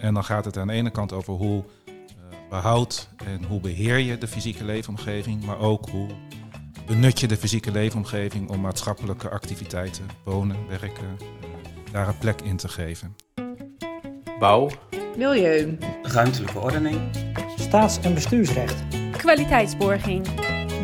en 0.00 0.14
dan 0.14 0.24
gaat 0.24 0.44
het 0.44 0.56
aan 0.56 0.66
de 0.66 0.72
ene 0.72 0.90
kant 0.90 1.12
over 1.12 1.34
hoe 1.34 1.64
behoud 2.48 3.08
en 3.24 3.44
hoe 3.44 3.60
beheer 3.60 3.98
je 3.98 4.18
de 4.18 4.26
fysieke 4.26 4.64
leefomgeving, 4.64 5.44
maar 5.44 5.58
ook 5.58 5.88
hoe 5.88 6.08
benut 6.86 7.20
je 7.20 7.26
de 7.26 7.36
fysieke 7.36 7.70
leefomgeving 7.70 8.50
om 8.50 8.60
maatschappelijke 8.60 9.28
activiteiten, 9.28 10.06
wonen, 10.24 10.68
werken, 10.68 11.18
daar 11.92 12.08
een 12.08 12.18
plek 12.18 12.40
in 12.40 12.56
te 12.56 12.68
geven. 12.68 13.16
Bouw, 14.38 14.70
milieu, 15.16 15.78
ruimtelijke 16.02 16.58
ordening, 16.58 17.00
staats- 17.56 18.00
en 18.00 18.14
bestuursrecht, 18.14 18.82
kwaliteitsborging. 19.10 20.26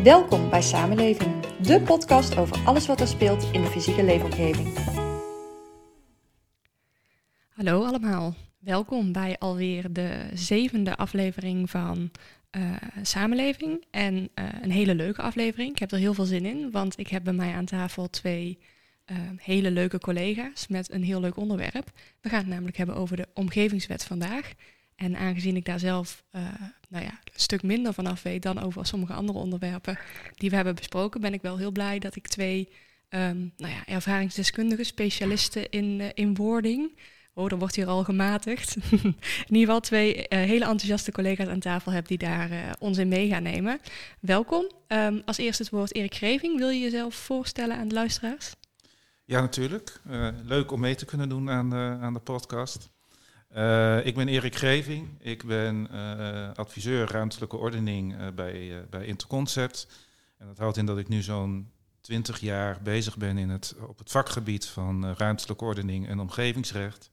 Welkom 0.03 0.49
bij 0.49 0.61
Samenleving, 0.61 1.45
de 1.61 1.81
podcast 1.81 2.37
over 2.37 2.57
alles 2.65 2.87
wat 2.87 2.99
er 2.99 3.07
speelt 3.07 3.47
in 3.51 3.61
de 3.61 3.67
fysieke 3.67 4.03
leefomgeving. 4.03 4.77
Hallo 7.49 7.85
allemaal, 7.85 8.33
welkom 8.63 9.11
bij 9.11 9.37
alweer 9.39 9.93
de 9.93 10.25
zevende 10.33 10.95
aflevering 10.95 11.69
van 11.69 12.11
uh, 12.51 12.75
Samenleving. 13.01 13.85
En 13.91 14.15
uh, 14.15 14.45
een 14.61 14.71
hele 14.71 14.95
leuke 14.95 15.21
aflevering. 15.21 15.71
Ik 15.71 15.79
heb 15.79 15.91
er 15.91 15.97
heel 15.97 16.13
veel 16.13 16.25
zin 16.25 16.45
in, 16.45 16.71
want 16.71 16.99
ik 16.99 17.07
heb 17.07 17.23
bij 17.23 17.33
mij 17.33 17.53
aan 17.53 17.65
tafel 17.65 18.09
twee 18.09 18.59
uh, 19.11 19.17
hele 19.37 19.71
leuke 19.71 19.99
collega's 19.99 20.67
met 20.67 20.91
een 20.91 21.03
heel 21.03 21.19
leuk 21.19 21.37
onderwerp. 21.37 21.91
We 22.21 22.29
gaan 22.29 22.39
het 22.39 22.47
namelijk 22.47 22.77
hebben 22.77 22.95
over 22.95 23.17
de 23.17 23.27
omgevingswet 23.33 24.03
vandaag. 24.03 24.53
En 24.95 25.15
aangezien 25.15 25.55
ik 25.55 25.65
daar 25.65 25.79
zelf 25.79 26.23
nou 26.89 27.03
ja, 27.03 27.11
een 27.11 27.39
stuk 27.39 27.63
minder 27.63 27.93
vanaf 27.93 28.21
weet 28.21 28.41
dan 28.41 28.59
over 28.59 28.85
sommige 28.85 29.13
andere 29.13 29.39
onderwerpen 29.39 29.97
die 30.35 30.49
we 30.49 30.55
hebben 30.55 30.75
besproken, 30.75 31.21
ben 31.21 31.33
ik 31.33 31.41
wel 31.41 31.57
heel 31.57 31.71
blij 31.71 31.99
dat 31.99 32.15
ik 32.15 32.27
twee 32.27 32.69
um, 33.09 33.53
nou 33.57 33.73
ja, 33.73 33.85
ervaringsdeskundige 33.85 34.83
specialisten 34.83 35.69
in, 35.69 36.01
in 36.13 36.35
wording 36.35 36.91
Oh, 37.35 37.49
dan 37.49 37.59
wordt 37.59 37.75
hier 37.75 37.87
al 37.87 38.03
gematigd. 38.03 38.75
in 38.95 39.15
ieder 39.47 39.65
geval 39.65 39.79
twee 39.79 40.15
uh, 40.15 40.23
hele 40.29 40.65
enthousiaste 40.65 41.11
collega's 41.11 41.47
aan 41.47 41.59
tafel 41.59 41.91
heb 41.91 42.07
die 42.07 42.17
daar 42.17 42.51
uh, 42.51 42.57
ons 42.79 42.97
in 42.97 43.07
mee 43.07 43.29
gaan 43.29 43.43
nemen. 43.43 43.79
Welkom. 44.19 44.71
Um, 44.87 45.21
als 45.25 45.37
eerste 45.37 45.63
het 45.63 45.71
woord 45.71 45.95
Erik 45.95 46.15
Greving. 46.15 46.57
Wil 46.57 46.69
je 46.69 46.79
jezelf 46.79 47.15
voorstellen 47.15 47.77
aan 47.77 47.87
de 47.87 47.93
luisteraars? 47.93 48.55
Ja, 49.25 49.41
natuurlijk. 49.41 50.01
Uh, 50.09 50.27
leuk 50.43 50.71
om 50.71 50.79
mee 50.79 50.95
te 50.95 51.05
kunnen 51.05 51.29
doen 51.29 51.49
aan 51.49 51.69
de, 51.69 51.97
aan 52.01 52.13
de 52.13 52.19
podcast. 52.19 52.89
ik 54.03 54.15
ben 54.15 54.27
Erik 54.27 54.55
Greving. 54.55 55.07
Ik 55.19 55.43
ben 55.45 55.89
adviseur 56.55 57.11
ruimtelijke 57.11 57.57
ordening 57.57 58.33
bij, 58.35 58.85
bij 58.89 59.05
Interconcept. 59.05 59.87
En 60.37 60.47
dat 60.47 60.57
houdt 60.57 60.77
in 60.77 60.85
dat 60.85 60.97
ik 60.97 61.07
nu 61.07 61.21
zo'n 61.21 61.71
20 62.01 62.39
jaar 62.39 62.79
bezig 62.83 63.17
ben 63.17 63.37
in 63.37 63.49
het, 63.49 63.75
op 63.87 63.97
het 63.97 64.11
vakgebied 64.11 64.65
van 64.65 65.13
ruimtelijke 65.13 65.65
ordening 65.65 66.07
en 66.07 66.19
omgevingsrecht. 66.19 67.11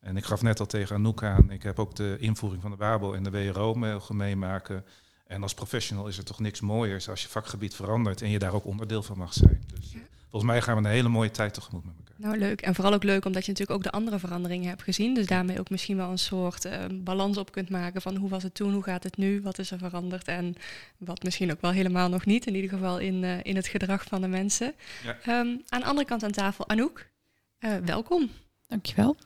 En 0.00 0.16
ik 0.16 0.24
gaf 0.24 0.42
net 0.42 0.60
al 0.60 0.66
tegen 0.66 0.96
Anouk 0.96 1.22
aan, 1.22 1.50
ik 1.50 1.62
heb 1.62 1.78
ook 1.78 1.96
de 1.96 2.16
invoering 2.20 2.62
van 2.62 2.70
de 2.70 2.76
WABO 2.76 3.12
en 3.12 3.22
de 3.22 3.30
WRO 3.30 3.74
mogen 3.74 4.16
meemaken. 4.16 4.84
En 5.26 5.42
als 5.42 5.54
professional 5.54 6.06
is 6.06 6.18
er 6.18 6.24
toch 6.24 6.40
niks 6.40 6.60
mooiers 6.60 7.08
als 7.08 7.22
je 7.22 7.28
vakgebied 7.28 7.74
verandert 7.74 8.22
en 8.22 8.30
je 8.30 8.38
daar 8.38 8.54
ook 8.54 8.64
onderdeel 8.64 9.02
van 9.02 9.18
mag 9.18 9.32
zijn. 9.32 9.64
Dus 9.74 9.94
volgens 10.20 10.52
mij 10.52 10.62
gaan 10.62 10.76
we 10.76 10.82
een 10.82 10.94
hele 10.94 11.08
mooie 11.08 11.30
tijd 11.30 11.54
tegemoet 11.54 11.84
met 11.84 11.94
elkaar. 11.98 12.14
Nou, 12.16 12.38
leuk. 12.38 12.60
En 12.60 12.74
vooral 12.74 12.92
ook 12.92 13.02
leuk 13.02 13.24
omdat 13.24 13.44
je 13.44 13.50
natuurlijk 13.50 13.78
ook 13.78 13.84
de 13.84 13.96
andere 13.98 14.18
veranderingen 14.18 14.68
hebt 14.68 14.82
gezien. 14.82 15.14
Dus 15.14 15.26
daarmee 15.26 15.58
ook 15.58 15.70
misschien 15.70 15.96
wel 15.96 16.10
een 16.10 16.18
soort 16.18 16.64
uh, 16.64 16.72
balans 16.92 17.36
op 17.36 17.52
kunt 17.52 17.70
maken 17.70 18.02
van 18.02 18.16
hoe 18.16 18.28
was 18.28 18.42
het 18.42 18.54
toen, 18.54 18.72
hoe 18.72 18.82
gaat 18.82 19.02
het 19.02 19.16
nu, 19.16 19.42
wat 19.42 19.58
is 19.58 19.70
er 19.70 19.78
veranderd 19.78 20.28
en 20.28 20.54
wat 20.98 21.22
misschien 21.22 21.50
ook 21.50 21.60
wel 21.60 21.70
helemaal 21.70 22.08
nog 22.08 22.24
niet. 22.24 22.46
In 22.46 22.54
ieder 22.54 22.70
geval 22.70 22.98
in, 22.98 23.22
uh, 23.22 23.38
in 23.42 23.56
het 23.56 23.66
gedrag 23.66 24.04
van 24.04 24.20
de 24.20 24.28
mensen. 24.28 24.74
Ja. 25.04 25.40
Um, 25.40 25.62
aan 25.68 25.80
de 25.80 25.86
andere 25.86 26.06
kant 26.06 26.22
aan 26.22 26.30
tafel, 26.30 26.68
Anouk, 26.68 27.08
uh, 27.60 27.76
welkom. 27.76 28.30
Dankjewel. 28.66 29.16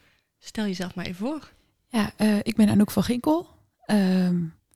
Stel 0.44 0.64
jezelf 0.64 0.94
maar 0.94 1.04
even 1.04 1.26
voor. 1.26 1.52
Ja, 1.88 2.12
uh, 2.18 2.38
ik 2.42 2.56
ben 2.56 2.68
Anouk 2.68 2.90
van 2.90 3.02
Ginkel. 3.02 3.48
Uh, 3.86 4.28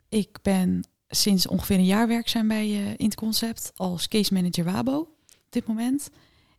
ik 0.09 0.39
ben 0.43 0.85
sinds 1.09 1.47
ongeveer 1.47 1.77
een 1.77 1.85
jaar 1.85 2.09
werkzaam 2.09 2.49
bij 2.49 2.69
uh, 2.69 2.95
Intconcept 2.97 3.73
als 3.77 4.09
case 4.09 4.35
manager 4.35 4.65
WABO 4.65 4.99
op 4.99 5.47
dit 5.49 5.67
moment. 5.67 6.11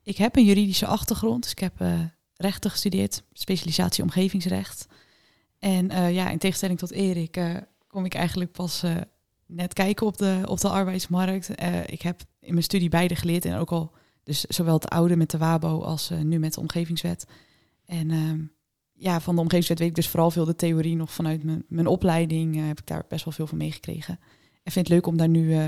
Ik 0.03 0.18
heb 0.18 0.36
een 0.36 0.46
juridische 0.46 0.86
achtergrond, 0.86 1.44
dus 1.44 1.52
ik 1.52 1.59
heb 1.59 1.74
rechten 2.36 2.72
gestudeerd, 2.72 3.24
specialisatie 3.34 4.03
omgevingsrecht. 4.03 4.88
En 5.59 6.14
ja, 6.14 6.30
in 6.30 6.38
tegenstelling 6.38 6.80
tot 6.80 6.92
Erik 6.92 7.64
kom 7.88 8.06
ik 8.06 8.14
eigenlijk 8.14 8.52
pas 8.52 8.84
net 9.46 9.74
kijken 9.74 10.06
op 10.06 10.18
de, 10.18 10.42
op 10.46 10.59
de 10.59 10.69
arbeidsmarkt. 10.69 11.50
ik 11.86 12.02
heb 12.02 12.22
in 12.40 12.52
mijn 12.52 12.64
studie 12.64 12.90
beide 12.90 13.16
geleerd 13.16 13.46
en 13.46 13.56
ook 13.56 13.72
al 13.72 13.92
dus 14.24 14.42
zowel 14.42 14.74
het 14.74 14.90
oude 14.90 15.16
met 15.16 15.30
de 15.30 15.38
WABO 15.38 15.81
als 15.81 16.09
nu 16.24 16.40
met 16.40 16.53
de 16.53 16.59
omgevingswet. 16.59 17.25
En 17.86 18.12
ehm, 18.12 18.40
ja, 19.00 19.20
van 19.20 19.36
de 19.36 19.42
omgevingswet 19.42 19.80
weet 19.80 19.88
ik 19.88 19.96
dus 19.96 20.08
vooral 20.08 20.32
veel 20.32 20.46
de 20.46 20.56
theorie 20.56 20.96
nog 20.96 21.12
vanuit 21.12 21.44
mijn, 21.44 21.64
mijn 21.68 21.88
opleiding. 21.88 22.56
Uh, 22.56 22.68
heb 22.68 22.80
ik 22.80 22.88
daar 22.88 23.06
best 23.10 23.26
wel 23.26 23.34
veel 23.34 23.48
van 23.48 23.58
meegekregen. 23.58 24.20
En 24.64 24.72
vind 24.72 24.88
het 24.88 24.96
leuk 24.96 25.08
om 25.08 25.18
daar 25.18 25.30
nu 25.30 25.50
uh, 25.50 25.68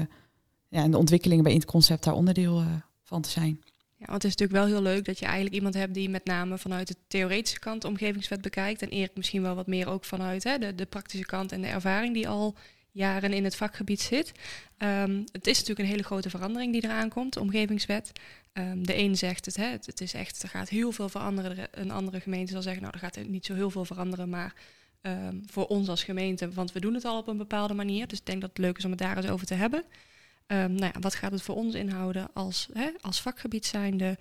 ja, 0.67 0.83
in 0.83 0.91
de 0.91 0.97
ontwikkelingen 0.97 1.43
bij 1.43 1.53
Interconcept 1.53 2.03
daar 2.03 2.13
onderdeel 2.13 2.61
uh, 2.61 2.67
van 3.03 3.21
te 3.21 3.29
zijn. 3.29 3.61
Ja, 3.97 4.05
want 4.07 4.23
het 4.23 4.31
is 4.31 4.35
natuurlijk 4.37 4.65
wel 4.65 4.75
heel 4.75 4.93
leuk 4.93 5.05
dat 5.05 5.19
je 5.19 5.25
eigenlijk 5.25 5.55
iemand 5.55 5.73
hebt 5.73 5.93
die 5.93 6.09
met 6.09 6.25
name 6.25 6.57
vanuit 6.57 6.87
de 6.87 6.95
theoretische 7.07 7.59
kant 7.59 7.81
de 7.81 7.87
omgevingswet 7.87 8.41
bekijkt. 8.41 8.81
En 8.81 8.89
Erik 8.89 9.15
misschien 9.15 9.41
wel 9.41 9.55
wat 9.55 9.67
meer 9.67 9.87
ook 9.87 10.05
vanuit 10.05 10.43
hè, 10.43 10.57
de, 10.57 10.75
de 10.75 10.85
praktische 10.85 11.25
kant 11.25 11.51
en 11.51 11.61
de 11.61 11.67
ervaring 11.67 12.13
die 12.13 12.27
al 12.27 12.55
jaren 12.91 13.33
in 13.33 13.43
het 13.43 13.55
vakgebied 13.55 14.01
zit. 14.01 14.31
Um, 14.77 15.23
het 15.31 15.47
is 15.47 15.59
natuurlijk 15.59 15.79
een 15.79 15.93
hele 15.93 16.03
grote 16.03 16.29
verandering 16.29 16.71
die 16.73 16.83
eraan 16.83 17.09
komt, 17.09 17.33
de 17.33 17.39
omgevingswet. 17.39 18.11
Um, 18.53 18.85
de 18.85 18.97
een 18.97 19.17
zegt 19.17 19.45
het, 19.45 19.55
hè, 19.55 19.65
het, 19.65 20.01
is 20.01 20.13
echt, 20.13 20.43
er 20.43 20.49
gaat 20.49 20.69
heel 20.69 20.91
veel 20.91 21.09
veranderen. 21.09 21.67
Een 21.71 21.91
andere 21.91 22.19
gemeente 22.19 22.51
zal 22.51 22.61
zeggen, 22.61 22.81
nou, 22.81 22.93
er 22.93 22.99
gaat 22.99 23.27
niet 23.27 23.45
zo 23.45 23.53
heel 23.53 23.69
veel 23.69 23.85
veranderen, 23.85 24.29
maar 24.29 24.53
um, 25.01 25.43
voor 25.45 25.67
ons 25.67 25.89
als 25.89 26.03
gemeente, 26.03 26.51
want 26.51 26.71
we 26.71 26.79
doen 26.79 26.93
het 26.93 27.05
al 27.05 27.17
op 27.17 27.27
een 27.27 27.37
bepaalde 27.37 27.73
manier. 27.73 28.07
Dus 28.07 28.19
ik 28.19 28.25
denk 28.25 28.41
dat 28.41 28.49
het 28.49 28.59
leuk 28.59 28.77
is 28.77 28.85
om 28.85 28.91
het 28.91 28.99
daar 28.99 29.17
eens 29.17 29.29
over 29.29 29.45
te 29.45 29.53
hebben. 29.53 29.83
nou 30.47 30.79
ja, 30.79 30.93
wat 30.99 31.15
gaat 31.15 31.31
het 31.31 31.41
voor 31.41 31.55
ons 31.55 31.73
inhouden 31.73 32.29
als, 32.33 32.67
hè, 32.73 32.89
als 33.01 33.21
vakgebied 33.21 33.65
zijnde? 33.65 34.17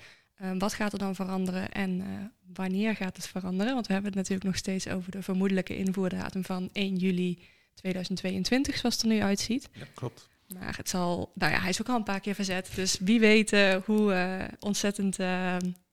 wat 0.59 0.75
gaat 0.75 0.92
er 0.92 0.98
dan 0.98 1.14
veranderen 1.14 1.72
en 1.72 2.00
uh, 2.00 2.06
wanneer 2.54 2.97
gaat 2.97 3.16
het 3.16 3.26
veranderen? 3.26 3.75
Want 3.75 3.86
we 3.86 3.92
hebben 3.92 4.10
het 4.10 4.20
natuurlijk 4.20 4.48
nog 4.48 4.56
steeds 4.56 4.88
over 4.88 5.10
de 5.10 5.22
vermoedelijke 5.22 5.76
invoerdatum 5.76 6.44
van 6.44 6.69
1 6.72 6.97
juli 6.97 7.38
2022, 7.80 8.76
zoals 8.76 8.94
het 8.94 9.04
er 9.04 9.10
nu 9.10 9.22
uitziet. 9.22 9.68
Ja, 9.72 9.84
klopt. 9.94 10.28
Maar 10.58 10.76
het 10.76 10.88
zal, 10.88 11.30
nou 11.34 11.52
ja, 11.52 11.60
hij 11.60 11.68
is 11.68 11.80
ook 11.80 11.88
al 11.88 11.96
een 11.96 12.02
paar 12.02 12.20
keer 12.20 12.34
verzet. 12.34 12.70
Dus 12.74 12.98
wie 13.00 13.20
weet 13.20 13.52
uh, 13.52 13.76
hoe 13.84 14.12
uh, 14.12 14.44
ontzettend 14.58 15.18
uh, 15.18 15.26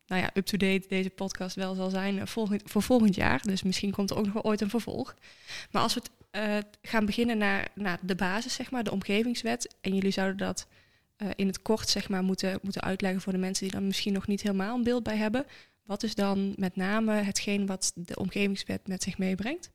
nou 0.07 0.21
ja, 0.21 0.29
up-to-date 0.33 0.85
deze 0.87 1.09
podcast 1.09 1.55
wel 1.55 1.75
zal 1.75 1.89
zijn 1.89 2.27
volgend, 2.27 2.61
voor 2.65 2.81
volgend 2.81 3.15
jaar. 3.15 3.41
Dus 3.41 3.63
misschien 3.63 3.91
komt 3.91 4.09
er 4.09 4.17
ook 4.17 4.33
nog 4.33 4.43
ooit 4.43 4.61
een 4.61 4.69
vervolg. 4.69 5.15
Maar 5.71 5.81
als 5.81 5.93
we 5.93 6.01
het 6.31 6.65
gaan 6.81 7.05
beginnen 7.05 7.37
naar, 7.37 7.67
naar 7.75 7.99
de 8.01 8.15
basis, 8.15 8.53
zeg 8.53 8.71
maar, 8.71 8.83
de 8.83 8.91
omgevingswet. 8.91 9.75
En 9.81 9.93
jullie 9.93 10.11
zouden 10.11 10.37
dat 10.37 10.67
in 11.35 11.47
het 11.47 11.61
kort 11.61 11.89
zeg 11.89 12.09
maar, 12.09 12.23
moeten, 12.23 12.59
moeten 12.61 12.81
uitleggen 12.81 13.21
voor 13.21 13.33
de 13.33 13.39
mensen 13.39 13.63
die 13.63 13.75
dan 13.75 13.87
misschien 13.87 14.13
nog 14.13 14.27
niet 14.27 14.41
helemaal 14.41 14.75
een 14.75 14.83
beeld 14.83 15.03
bij 15.03 15.17
hebben. 15.17 15.45
Wat 15.83 16.03
is 16.03 16.15
dan 16.15 16.53
met 16.57 16.75
name 16.75 17.13
hetgeen 17.13 17.65
wat 17.65 17.91
de 17.95 18.15
omgevingswet 18.15 18.87
met 18.87 19.03
zich 19.03 19.17
meebrengt? 19.17 19.71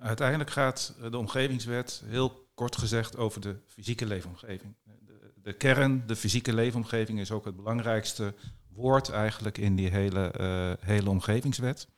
Uiteindelijk 0.00 0.50
gaat 0.50 0.94
de 1.10 1.18
omgevingswet 1.18 2.02
heel 2.06 2.48
kort 2.54 2.76
gezegd 2.76 3.16
over 3.16 3.40
de 3.40 3.56
fysieke 3.66 4.06
leefomgeving. 4.06 4.74
De, 5.06 5.32
de, 5.42 5.52
kern, 5.52 6.02
de 6.06 6.16
fysieke 6.16 6.54
leefomgeving, 6.54 7.20
is 7.20 7.30
ook 7.30 7.44
het 7.44 7.56
belangrijkste 7.56 8.34
woord 8.68 9.10
eigenlijk 9.10 9.58
in 9.58 9.76
die 9.76 9.88
hele, 9.88 10.34
uh, 10.40 10.86
hele 10.86 11.10
omgevingswet. 11.10 11.88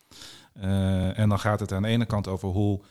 Uh, 0.56 1.18
en 1.18 1.28
dan 1.28 1.38
gaat 1.38 1.60
het 1.60 1.72
aan 1.72 1.82
de 1.82 1.88
ene 1.88 2.06
kant 2.06 2.28
over 2.28 2.48
hoe 2.48 2.82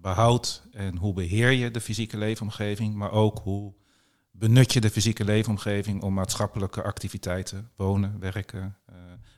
behoud 0.00 0.62
en 0.72 0.96
hoe 0.96 1.12
beheer 1.12 1.50
je 1.50 1.70
de 1.70 1.80
fysieke 1.80 2.16
leefomgeving, 2.16 2.94
maar 2.94 3.12
ook 3.12 3.38
hoe 3.38 3.74
benut 4.30 4.72
je 4.72 4.80
de 4.80 4.90
fysieke 4.90 5.24
leefomgeving 5.24 6.02
om 6.02 6.14
maatschappelijke 6.14 6.82
activiteiten, 6.82 7.70
wonen, 7.76 8.20
werken, 8.20 8.76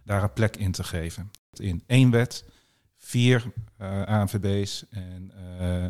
daar 0.05 0.23
een 0.23 0.33
plek 0.33 0.57
in 0.57 0.73
te 0.73 0.85
geven. 0.85 1.31
In 1.53 1.83
één 1.87 2.11
wet 2.11 2.45
vier 3.05 3.53
uh, 3.81 4.03
ANVB's 4.03 4.85
en, 4.91 5.33
uh, 5.61 5.85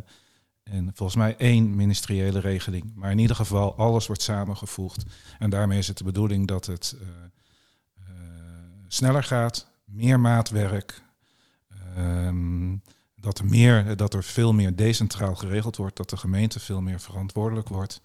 en 0.62 0.90
volgens 0.94 1.18
mij 1.18 1.36
één 1.36 1.76
ministeriële 1.76 2.40
regeling. 2.40 2.92
Maar 2.94 3.10
in 3.10 3.18
ieder 3.18 3.36
geval, 3.36 3.76
alles 3.76 4.06
wordt 4.06 4.22
samengevoegd. 4.22 5.04
En 5.38 5.50
daarmee 5.50 5.78
is 5.78 5.88
het 5.88 5.98
de 5.98 6.04
bedoeling 6.04 6.46
dat 6.46 6.66
het 6.66 6.96
uh, 6.98 8.06
sneller 8.88 9.24
gaat, 9.24 9.66
meer 9.84 10.20
maatwerk, 10.20 11.02
um, 11.98 12.82
dat, 13.14 13.38
er 13.38 13.46
meer, 13.46 13.96
dat 13.96 14.14
er 14.14 14.24
veel 14.24 14.52
meer 14.52 14.76
decentraal 14.76 15.34
geregeld 15.34 15.76
wordt, 15.76 15.96
dat 15.96 16.10
de 16.10 16.16
gemeente 16.16 16.60
veel 16.60 16.80
meer 16.80 17.00
verantwoordelijk 17.00 17.68
wordt. 17.68 18.00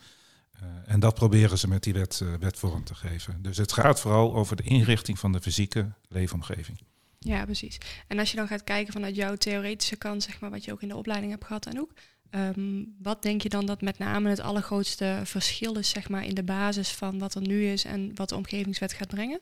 en 0.86 1.00
dat 1.00 1.13
proberen 1.13 1.57
ze 1.57 1.68
met 1.68 1.83
die 1.83 1.94
wet, 1.94 2.24
wet 2.39 2.57
vorm 2.57 2.83
te 2.83 2.95
geven. 2.95 3.42
Dus 3.42 3.57
het 3.57 3.74
gaat 3.74 4.00
vooral 4.00 4.36
over 4.36 4.56
de 4.56 4.63
inrichting 4.63 5.19
van 5.19 5.31
de 5.31 5.42
fysieke 5.42 5.92
leefomgeving. 6.07 6.80
Ja, 7.19 7.46
precies. 7.46 7.78
En 8.08 8.19
als 8.19 8.31
je 8.31 8.38
dan 8.38 8.48
gaat 8.48 8.64
kijken 8.64 8.94
vanuit 8.94 9.16
jouw 9.16 9.36
theoretische 9.36 9.96
kant, 9.96 10.24
zeg 10.24 10.40
maar, 10.40 10.50
wat 10.50 10.66
je 10.66 10.72
ook 10.72 10.81
in 10.81 10.88
de 10.88 10.96
opleiding 10.96 11.31
hebt 11.31 11.46
gehad 11.46 11.66
en 11.66 11.80
ook, 11.80 11.92
um, 12.31 12.96
wat 13.02 13.22
denk 13.22 13.42
je 13.42 13.50
dan 13.50 13.66
dat 13.66 13.81
met 13.81 13.98
name 13.98 14.30
het 14.30 14.40
allergrootste 14.40 15.22
verschil 15.24 15.78
is, 15.78 15.90
zeg 15.90 16.10
maar, 16.10 16.25
in 16.25 16.36
de 16.36 16.44
basis 16.44 16.90
van 16.90 17.19
wat 17.19 17.36
er 17.36 17.42
nu 17.42 17.66
is 17.66 17.86
en 17.86 18.16
wat 18.16 18.30
de 18.30 18.36
omgevingswet 18.36 18.94
gaat 18.94 19.08
brengen? 19.08 19.40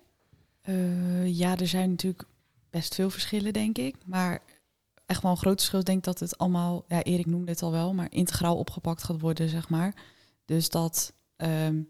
Uh, 0.69 1.37
ja, 1.37 1.57
er 1.57 1.67
zijn 1.67 1.89
natuurlijk 1.89 2.27
best 2.69 2.95
veel 2.95 3.09
verschillen, 3.09 3.53
denk 3.53 3.77
ik. 3.77 3.95
Maar 4.05 4.41
echt 5.05 5.21
wel 5.21 5.31
een 5.31 5.37
groot 5.37 5.57
verschil 5.57 5.83
denk 5.83 5.97
ik 5.97 6.03
dat 6.03 6.19
het 6.19 6.37
allemaal, 6.37 6.85
ja, 6.87 7.03
Erik 7.03 7.25
noemde 7.25 7.51
het 7.51 7.61
al 7.61 7.71
wel, 7.71 7.93
maar 7.93 8.11
integraal 8.11 8.57
opgepakt 8.57 9.03
gaat 9.03 9.21
worden, 9.21 9.49
zeg 9.49 9.69
maar. 9.69 9.93
Dus 10.45 10.69
dat, 10.69 11.13
ehm, 11.35 11.81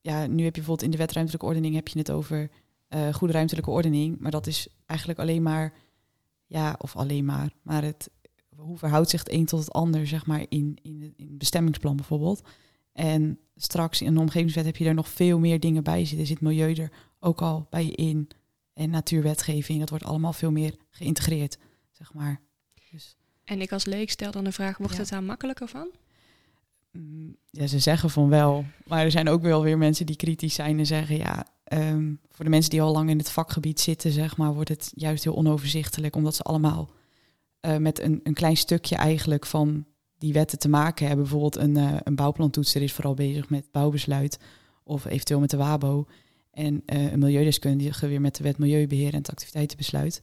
ja, 0.00 0.26
nu 0.26 0.44
heb 0.44 0.54
je 0.54 0.60
bijvoorbeeld 0.60 0.82
in 0.82 0.90
de 0.90 0.96
wet 0.96 1.12
ruimtelijke 1.12 1.46
ordening 1.46 1.74
heb 1.74 1.88
je 1.88 1.98
het 1.98 2.10
over 2.10 2.50
eh, 2.90 3.14
goede 3.14 3.32
ruimtelijke 3.32 3.70
ordening, 3.70 4.18
maar 4.18 4.30
dat 4.30 4.46
is 4.46 4.68
eigenlijk 4.86 5.18
alleen 5.20 5.42
maar, 5.42 5.72
ja, 6.46 6.74
of 6.78 6.96
alleen 6.96 7.24
maar, 7.24 7.50
maar 7.62 7.82
het, 7.82 8.10
hoe 8.56 8.78
verhoudt 8.78 9.10
zich 9.10 9.20
het 9.20 9.32
een 9.32 9.44
tot 9.44 9.58
het 9.60 9.72
ander, 9.72 10.06
zeg 10.06 10.26
maar, 10.26 10.40
in, 10.48 10.78
in, 10.82 11.12
in 11.16 11.26
het 11.26 11.38
bestemmingsplan 11.38 11.96
bijvoorbeeld. 11.96 12.42
En 12.92 13.38
straks 13.56 14.02
in 14.02 14.14
de 14.14 14.20
omgevingswet 14.20 14.64
heb 14.64 14.76
je 14.76 14.84
er 14.84 14.94
nog 14.94 15.08
veel 15.08 15.38
meer 15.38 15.60
dingen 15.60 15.82
bij 15.82 16.04
zitten. 16.04 16.26
Zit 16.26 16.40
milieu 16.40 16.72
er 16.74 16.92
ook 17.20 17.42
al 17.42 17.66
bij 17.70 17.84
je 17.84 17.92
in. 17.92 18.28
En 18.72 18.90
natuurwetgeving, 18.90 19.78
dat 19.78 19.90
wordt 19.90 20.04
allemaal 20.04 20.32
veel 20.32 20.50
meer 20.50 20.74
geïntegreerd, 20.90 21.58
zeg 21.90 22.12
maar. 22.14 22.40
Dus, 22.90 23.16
En 23.44 23.60
ik 23.60 23.72
als 23.72 23.84
leek 23.84 24.10
stel 24.10 24.30
dan 24.30 24.44
de 24.44 24.52
vraag, 24.52 24.78
wordt 24.78 24.92
Ja. 24.94 25.00
het 25.00 25.08
daar 25.08 25.22
makkelijker 25.22 25.68
van? 25.68 25.88
mm, 26.92 27.36
ja, 27.50 27.66
ze 27.66 27.78
zeggen 27.78 28.10
van 28.10 28.28
wel. 28.28 28.64
Maar 28.86 29.04
er 29.04 29.10
zijn 29.10 29.28
ook 29.28 29.42
wel 29.42 29.62
weer 29.62 29.78
mensen 29.78 30.06
die 30.06 30.16
kritisch 30.16 30.54
zijn 30.54 30.78
en 30.78 30.86
zeggen, 30.86 31.16
ja, 31.16 31.46
ehm, 31.70 32.14
voor 32.30 32.44
de 32.44 32.50
mensen 32.50 32.70
die 32.70 32.82
al 32.82 32.92
lang 32.92 33.10
in 33.10 33.18
het 33.18 33.30
vakgebied 33.30 33.80
zitten, 33.80 34.12
zeg 34.12 34.36
maar, 34.36 34.54
wordt 34.54 34.68
het 34.68 34.92
juist 34.94 35.24
heel 35.24 35.36
onoverzichtelijk, 35.36 36.16
omdat 36.16 36.34
ze 36.34 36.42
allemaal 36.42 36.90
eh, 37.60 37.76
met 37.76 38.00
een, 38.00 38.20
een 38.22 38.34
klein 38.34 38.56
stukje 38.56 38.96
eigenlijk 38.96 39.46
van 39.46 39.84
die 40.18 40.32
wetten 40.32 40.58
te 40.58 40.68
maken 40.68 41.06
hebben. 41.06 41.24
Bijvoorbeeld 41.24 41.56
een, 41.56 41.76
eh 41.76 41.96
een 42.02 42.14
bouwplantoetser 42.14 42.82
is 42.82 42.92
vooral 42.92 43.14
bezig 43.14 43.48
met 43.48 43.70
bouwbesluit 43.72 44.38
of 44.84 45.04
eventueel 45.04 45.40
met 45.40 45.50
de 45.50 45.56
WABO. 45.56 46.06
En 46.50 46.82
eh, 46.86 47.12
een 47.12 47.18
milieudeskundige 47.18 48.06
weer 48.06 48.20
met 48.20 48.36
de 48.36 48.42
wet 48.42 48.58
Milieubeheer 48.58 49.12
en 49.12 49.18
het 49.18 49.30
activiteitenbesluit. 49.30 50.22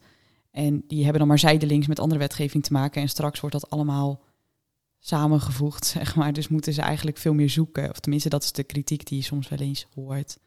En 0.51 0.83
die 0.88 1.01
hebben 1.01 1.19
dan 1.19 1.27
maar 1.27 1.39
zijdelings 1.39 1.88
met 1.88 1.99
andere 1.99 2.19
wetgeving 2.19 2.63
te 2.63 2.73
maken. 2.73 3.01
En 3.01 3.09
straks 3.09 3.39
wordt 3.39 3.55
dat 3.59 3.69
allemaal 3.69 4.21
samengevoegd, 4.99 5.85
zeg 5.97 6.15
maar. 6.15 6.33
Dus 6.33 6.47
moeten 6.47 6.73
ze 6.73 6.81
eigenlijk 6.81 7.17
veel 7.17 7.33
meer 7.33 7.49
zoeken. 7.49 7.89
Of 7.89 7.99
tenminste, 7.99 8.29
dat 8.29 8.44
is 8.44 8.51
de 8.51 8.63
kritiek 8.63 9.05
die 9.05 9.17
je 9.17 9.23
soms 9.23 9.49
wel 9.49 9.59
eens 9.59 9.88
hoort. 9.94 10.38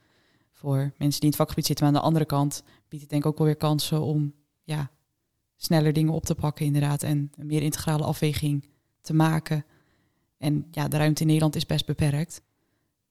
Voor 0.60 0.76
mensen 0.78 0.98
die 0.98 1.20
in 1.20 1.26
het 1.26 1.36
vakgebied 1.36 1.66
zitten. 1.66 1.84
Maar 1.84 1.94
aan 1.94 2.00
de 2.00 2.06
andere 2.06 2.24
kant 2.24 2.62
biedt 2.88 3.02
het 3.02 3.10
denk 3.10 3.22
ik 3.24 3.30
ook 3.30 3.38
wel 3.38 3.46
weer 3.46 3.56
kansen 3.56 4.00
om 4.00 4.34
ja, 4.62 4.90
sneller 5.56 5.92
dingen 5.92 6.12
op 6.12 6.24
te 6.24 6.34
pakken, 6.34 6.66
inderdaad. 6.66 7.02
En 7.02 7.32
een 7.36 7.46
meer 7.46 7.62
integrale 7.62 8.04
afweging 8.04 8.68
te 9.00 9.14
maken. 9.14 9.64
En 10.38 10.66
ja, 10.70 10.88
de 10.88 10.96
ruimte 10.96 11.20
in 11.20 11.26
Nederland 11.26 11.56
is 11.56 11.66
best 11.66 11.86
beperkt. 11.86 12.42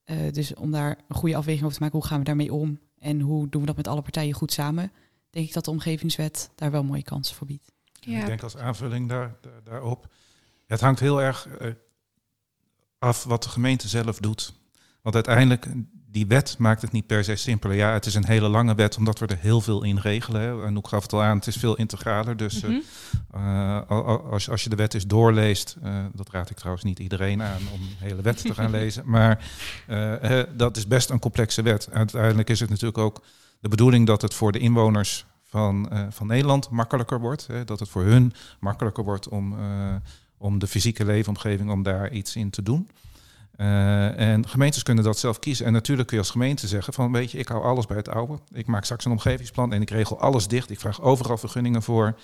Eh, 0.03 0.17
dus 0.31 0.53
om 0.53 0.71
daar 0.71 0.97
een 1.07 1.15
goede 1.15 1.35
afweging 1.35 1.63
over 1.65 1.77
te 1.77 1.83
maken, 1.83 1.99
hoe 1.99 2.07
gaan 2.07 2.19
we 2.19 2.25
daarmee 2.25 2.53
om? 2.53 2.79
En 2.99 3.19
hoe 3.19 3.49
doen 3.49 3.61
we 3.61 3.67
dat 3.67 3.75
met 3.75 3.87
alle 3.87 4.01
partijen 4.01 4.33
goed 4.33 4.51
samen? 4.51 4.91
Denk 5.29 5.47
ik 5.47 5.53
dat 5.53 5.65
de 5.65 5.71
omgevingswet 5.71 6.49
daar 6.55 6.71
wel 6.71 6.83
mooie 6.83 7.03
kansen 7.03 7.35
voor 7.35 7.47
biedt. 7.47 7.71
Ja. 7.99 8.19
Ik 8.19 8.25
denk 8.25 8.43
als 8.43 8.57
aanvulling 8.57 9.09
daar, 9.09 9.35
daar- 9.41 9.63
daarop. 9.63 10.07
Het 10.67 10.79
hangt 10.81 10.99
heel 10.99 11.21
erg 11.21 11.47
eh, 11.47 11.71
af 12.99 13.23
wat 13.23 13.43
de 13.43 13.49
gemeente 13.49 13.87
zelf 13.87 14.17
doet. 14.17 14.53
Want 15.01 15.15
uiteindelijk, 15.15 15.67
die 16.11 16.27
wet 16.27 16.55
maakt 16.57 16.81
het 16.81 16.91
niet 16.91 17.05
per 17.07 17.23
se 17.23 17.35
simpeler. 17.35 17.75
Ja, 17.77 17.93
het 17.93 18.05
is 18.05 18.15
een 18.15 18.25
hele 18.25 18.47
lange 18.49 18.75
wet, 18.75 18.97
omdat 18.97 19.19
we 19.19 19.25
er 19.25 19.37
heel 19.39 19.61
veel 19.61 19.83
in 19.83 19.97
regelen. 19.97 20.41
Hè. 20.41 20.65
En 20.65 20.85
gaf 20.87 21.01
het 21.03 21.13
al 21.13 21.21
aan, 21.23 21.37
het 21.37 21.47
is 21.47 21.55
veel 21.55 21.75
integraler. 21.75 22.37
Dus 22.37 22.61
eh, 22.63 22.69
Mhm. 22.69 22.79
eh, 23.31 23.41
a- 23.41 23.83
als, 24.31 24.49
als 24.49 24.63
je 24.63 24.69
de 24.69 24.75
wet 24.75 24.93
eens 24.93 25.07
doorleest, 25.07 25.75
eh, 25.83 25.95
dat 26.13 26.29
raad 26.29 26.49
ik 26.49 26.55
trouwens 26.57 26.83
niet 26.83 26.99
iedereen 26.99 27.41
aan 27.41 27.61
om 27.73 27.79
de 27.79 28.05
hele 28.05 28.21
wet 28.21 28.37
te 28.41 28.53
gaan 28.53 28.71
lezen. 28.79 29.03
Maar 29.05 29.45
eh, 29.87 30.39
eh, 30.39 30.47
dat 30.55 30.77
is 30.77 30.87
best 30.87 31.09
een 31.09 31.19
complexe 31.19 31.61
wet. 31.61 31.89
Uiteindelijk 31.91 32.49
is 32.49 32.59
het 32.59 32.69
natuurlijk 32.69 32.97
ook 32.97 33.23
de 33.59 33.69
bedoeling 33.69 34.07
dat 34.07 34.21
het 34.21 34.33
voor 34.33 34.51
de 34.51 34.59
inwoners 34.59 35.25
van, 35.43 35.89
eh, 35.91 36.03
van 36.09 36.27
Nederland 36.27 36.69
makkelijker 36.69 37.19
wordt. 37.19 37.47
Hè, 37.47 37.63
dat 37.63 37.79
het 37.79 37.89
voor 37.89 38.03
hun 38.03 38.33
makkelijker 38.59 39.03
wordt 39.03 39.27
om, 39.27 39.59
eh, 39.59 39.95
om 40.37 40.59
de 40.59 40.67
fysieke 40.67 41.05
leefomgeving, 41.05 41.69
om 41.71 41.83
daar 41.83 42.11
iets 42.11 42.35
in 42.35 42.49
te 42.49 42.63
doen. 42.63 42.89
Eh, 43.59 44.19
en 44.19 44.47
gemeentes 44.47 44.83
kunnen 44.83 45.03
dat 45.03 45.19
zelf 45.19 45.39
kiezen. 45.39 45.65
En 45.65 45.73
natuurlijk 45.73 46.07
kun 46.07 46.17
je 46.17 46.23
als 46.23 46.31
gemeente 46.31 46.67
zeggen 46.67 46.93
van 46.93 47.11
weet 47.11 47.31
je, 47.31 47.37
ik 47.37 47.47
hou 47.47 47.63
alles 47.63 47.85
bij 47.85 47.97
het 47.97 48.09
oude. 48.09 48.39
Ik 48.53 48.67
maak 48.67 48.83
straks 48.83 49.05
een 49.05 49.11
omgevingsplan 49.11 49.73
en 49.73 49.81
ik 49.81 49.89
regel 49.89 50.19
alles 50.19 50.47
dicht. 50.47 50.69
Ik 50.69 50.79
vraag 50.79 51.01
overal 51.01 51.37
vergunningen 51.37 51.81
voor. 51.81 52.19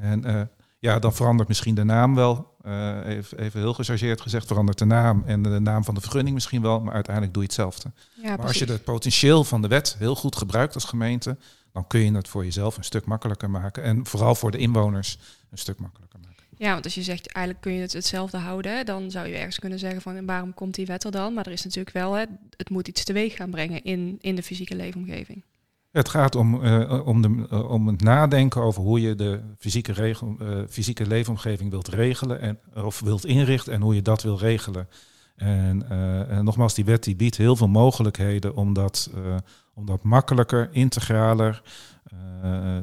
En 0.00 0.24
eh, 0.24 0.40
ja, 0.78 0.98
dan 0.98 1.14
verandert 1.14 1.48
misschien 1.48 1.74
de 1.74 1.84
naam 1.84 2.14
wel. 2.14 2.54
Eh, 2.62 3.06
even, 3.06 3.38
even 3.38 3.60
heel 3.60 3.74
gechargeerd 3.74 4.20
gezegd, 4.20 4.46
verandert 4.46 4.78
de 4.78 4.84
naam 4.84 5.22
en 5.26 5.42
de 5.42 5.60
naam 5.60 5.84
van 5.84 5.94
de 5.94 6.00
vergunning 6.00 6.34
misschien 6.34 6.62
wel. 6.62 6.80
Maar 6.80 6.94
uiteindelijk 6.94 7.34
doe 7.34 7.42
je 7.42 7.48
hetzelfde. 7.48 7.92
Ja, 8.22 8.36
maar 8.36 8.46
als 8.46 8.58
je 8.58 8.64
het 8.64 8.84
potentieel 8.84 9.44
van 9.44 9.62
de 9.62 9.68
wet 9.68 9.96
heel 9.98 10.16
goed 10.16 10.36
gebruikt 10.36 10.74
als 10.74 10.84
gemeente, 10.84 11.36
dan 11.72 11.86
kun 11.86 12.00
je 12.00 12.12
het 12.12 12.28
voor 12.28 12.44
jezelf 12.44 12.76
een 12.76 12.84
stuk 12.84 13.04
makkelijker 13.04 13.50
maken. 13.50 13.82
En 13.82 14.06
vooral 14.06 14.34
voor 14.34 14.50
de 14.50 14.58
inwoners 14.58 15.18
een 15.50 15.58
stuk 15.58 15.78
makkelijker. 15.78 16.15
Ja, 16.58 16.72
want 16.72 16.84
als 16.84 16.94
je 16.94 17.02
zegt 17.02 17.32
eigenlijk 17.32 17.64
kun 17.64 17.74
je 17.74 17.80
het 17.80 17.92
hetzelfde 17.92 18.38
houden, 18.38 18.86
dan 18.86 19.10
zou 19.10 19.26
je 19.26 19.36
ergens 19.36 19.58
kunnen 19.58 19.78
zeggen 19.78 20.02
van 20.02 20.26
waarom 20.26 20.54
komt 20.54 20.74
die 20.74 20.86
wet 20.86 21.04
er 21.04 21.10
dan? 21.10 21.34
Maar 21.34 21.46
er 21.46 21.52
is 21.52 21.64
natuurlijk 21.64 21.94
wel, 21.94 22.12
hè, 22.12 22.24
het 22.56 22.70
moet 22.70 22.88
iets 22.88 23.04
teweeg 23.04 23.36
gaan 23.36 23.50
brengen 23.50 23.84
in, 23.84 24.18
in 24.20 24.34
de 24.34 24.42
fysieke 24.42 24.76
leefomgeving. 24.76 25.42
Het 25.96 26.08
gaat 26.08 26.34
om, 26.34 26.62
eh, 26.62 27.06
om, 27.06 27.22
de, 27.22 27.46
eh, 27.50 27.70
om 27.70 27.86
het 27.86 28.00
nadenken 28.00 28.62
over 28.62 28.82
hoe 28.82 29.00
je 29.00 29.14
de 29.14 29.40
fysieke, 29.58 29.92
regel, 29.92 30.36
eh, 30.40 30.46
fysieke 30.68 31.06
leefomgeving 31.06 31.70
wilt 31.70 31.88
regelen 31.88 32.40
en, 32.40 32.58
of 32.74 33.00
wilt 33.00 33.24
inrichten 33.24 33.72
en 33.72 33.80
hoe 33.80 33.94
je 33.94 34.02
dat 34.02 34.22
wil 34.22 34.38
regelen. 34.38 34.88
En, 35.36 35.86
nogmaals, 36.42 36.74
die 36.74 36.84
wet 36.84 37.04
die 37.04 37.16
biedt 37.16 37.36
heel 37.36 37.56
veel 37.56 37.68
mogelijkheden 37.68 38.56
om 38.56 38.72
dat, 38.72 39.10
om 39.74 39.86
dat 39.86 40.02
makkelijker, 40.02 40.68
integraler 40.72 41.62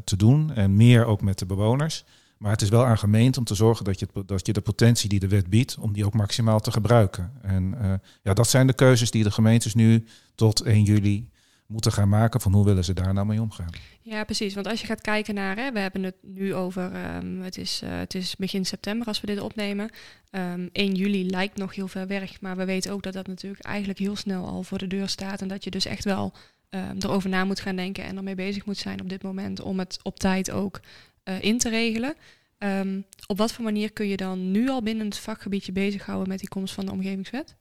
te 0.04 0.16
doen 0.16 0.54
en 0.54 0.76
meer 0.76 1.06
ook 1.06 1.22
met 1.22 1.40
de 1.40 1.46
bewoners. 1.46 2.06
Maar 2.44 2.52
het 2.52 2.62
is 2.62 2.70
wel 2.70 2.86
aan 2.86 2.98
gemeente 2.98 3.40
om 3.40 3.46
te 3.46 3.56
zorgen 3.56 3.86
dat 3.86 4.00
je, 4.00 4.08
dat 4.26 4.46
je 4.46 4.54
de 4.54 4.62
potentie 4.62 5.10
die 5.10 5.20
de 5.20 5.28
wet 5.28 5.50
biedt, 5.50 5.78
om 5.78 5.94
die 5.94 6.06
ook 6.06 6.14
maximaal 6.14 6.60
te 6.60 6.72
gebruiken. 6.72 7.32
En 7.42 7.76
eh, 7.82 7.94
ja, 8.24 8.34
dat 8.34 8.50
zijn 8.50 8.68
de 8.68 8.74
keuzes 8.74 9.12
die 9.12 9.24
de 9.24 9.32
gemeentes 9.32 9.74
nu 9.74 10.06
tot 10.36 10.62
1 10.62 10.84
juli 10.84 11.30
moeten 11.68 11.92
gaan 11.92 12.10
maken 12.10 12.42
van 12.42 12.54
hoe 12.54 12.66
willen 12.66 12.84
ze 12.84 12.94
daar 12.94 13.14
nou 13.14 13.28
mee 13.28 13.42
omgaan. 13.42 13.70
Ja, 14.02 14.24
precies. 14.24 14.54
Want 14.54 14.68
als 14.68 14.82
je 14.82 14.88
gaat 14.88 15.02
kijken 15.02 15.36
naar, 15.36 15.56
hè, 15.56 15.72
we 15.72 15.80
hebben 15.80 16.04
het 16.04 16.16
nu 16.22 16.56
over, 16.56 16.92
ehm, 16.92 17.42
het, 17.42 17.58
is, 17.58 17.82
eh, 17.84 17.98
het 17.98 18.16
is 18.16 18.36
begin 18.36 18.66
september 18.66 19.08
als 19.08 19.22
we 19.22 19.28
dit 19.28 19.40
opnemen. 19.40 19.90
Ehm 20.30 20.68
1 20.72 20.96
juli 20.96 21.30
lijkt 21.30 21.58
nog 21.58 21.76
heel 21.76 21.88
ver 21.88 22.08
weg, 22.08 22.42
maar 22.42 22.58
we 22.58 22.66
weten 22.66 22.92
ook 22.92 23.04
dat 23.04 23.14
dat 23.14 23.28
natuurlijk 23.28 23.64
eigenlijk 23.64 24.00
heel 24.00 24.16
snel 24.16 24.48
al 24.48 24.64
voor 24.64 24.78
de 24.78 24.88
deur 24.88 25.10
staat. 25.10 25.42
En 25.42 25.48
dat 25.48 25.64
je 25.64 25.70
dus 25.70 25.86
echt 25.86 26.04
wel 26.04 26.34
ehm, 26.70 26.96
erover 27.00 27.30
na 27.30 27.44
moet 27.44 27.60
gaan 27.60 27.76
denken 27.76 28.04
en 28.04 28.18
ermee 28.18 28.36
bezig 28.36 28.66
moet 28.66 28.78
zijn 28.78 29.02
op 29.02 29.10
dit 29.10 29.24
moment 29.24 29.62
om 29.62 29.80
het 29.80 30.00
op 30.02 30.20
tijd 30.20 30.52
ook 30.52 30.80
eh, 31.24 31.42
in 31.44 31.58
te 31.58 31.70
regelen. 31.70 32.16
Ehm, 32.58 33.00
op 33.28 33.38
wat 33.38 33.52
voor 33.52 33.64
manier 33.64 33.92
kun 33.92 34.08
je 34.08 34.18
dan 34.18 34.52
nu 34.52 34.70
al 34.70 34.84
binnen 34.84 35.06
het 35.06 35.18
vakgebiedje 35.18 35.72
bezighouden 35.72 36.28
met 36.30 36.40
die 36.40 36.50
komst 36.50 36.74
van 36.74 36.86
de 36.86 36.92
omgevingswet? 36.92 37.56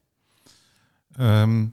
Ehm, 1.16 1.66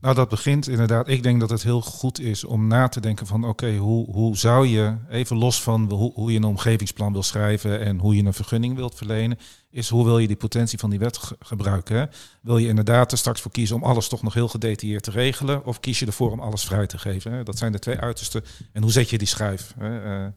nou, 0.00 0.14
dat 0.14 0.28
begint 0.28 0.68
inderdaad. 0.68 1.08
Ik 1.08 1.22
denk 1.22 1.40
dat 1.40 1.50
het 1.50 1.62
heel 1.62 1.80
goed 1.80 2.20
is 2.20 2.44
om 2.44 2.66
na 2.66 2.88
te 2.88 3.00
denken 3.00 3.26
van 3.26 3.44
oké, 3.44 3.76
hoe, 3.76 4.10
hoe 4.10 4.36
zou 4.36 4.66
je, 4.66 4.96
even 5.10 5.36
los 5.36 5.62
van 5.62 5.90
hoe, 5.92 6.12
hoe 6.12 6.30
je 6.32 6.36
een 6.36 6.44
omgevingsplan 6.44 7.12
wil 7.12 7.22
schrijven 7.22 7.80
en 7.80 7.98
hoe 7.98 8.16
je 8.16 8.24
een 8.24 8.32
vergunning 8.32 8.76
wilt 8.76 8.94
verlenen, 8.94 9.38
is 9.70 9.88
hoe 9.88 10.04
wil 10.04 10.18
je 10.18 10.26
die 10.26 10.36
potentie 10.36 10.78
van 10.78 10.90
die 10.90 10.98
wet 10.98 11.18
ge- 11.18 11.36
gebruiken. 11.40 12.10
Wil 12.40 12.58
je 12.58 12.68
inderdaad 12.68 13.12
er 13.12 13.18
straks 13.18 13.40
voor 13.40 13.50
kiezen 13.50 13.76
om 13.76 13.84
alles 13.84 14.08
toch 14.08 14.22
nog 14.22 14.34
heel 14.34 14.48
gedetailleerd 14.48 15.02
te 15.02 15.10
regelen, 15.10 15.66
of 15.66 15.80
kies 15.80 15.98
je 15.98 16.06
ervoor 16.06 16.30
om 16.30 16.40
alles 16.40 16.64
vrij 16.64 16.86
te 16.86 16.98
geven? 16.98 17.44
Dat 17.44 17.58
zijn 17.58 17.72
de 17.72 17.78
twee 17.78 17.98
uitersten. 17.98 18.44
En 18.72 18.82
hoe 18.82 18.92
zet 18.92 19.10
je 19.10 19.18
die 19.18 19.26
schijf? 19.26 19.74
Hè? 19.78 20.24
Eh, 20.24 20.28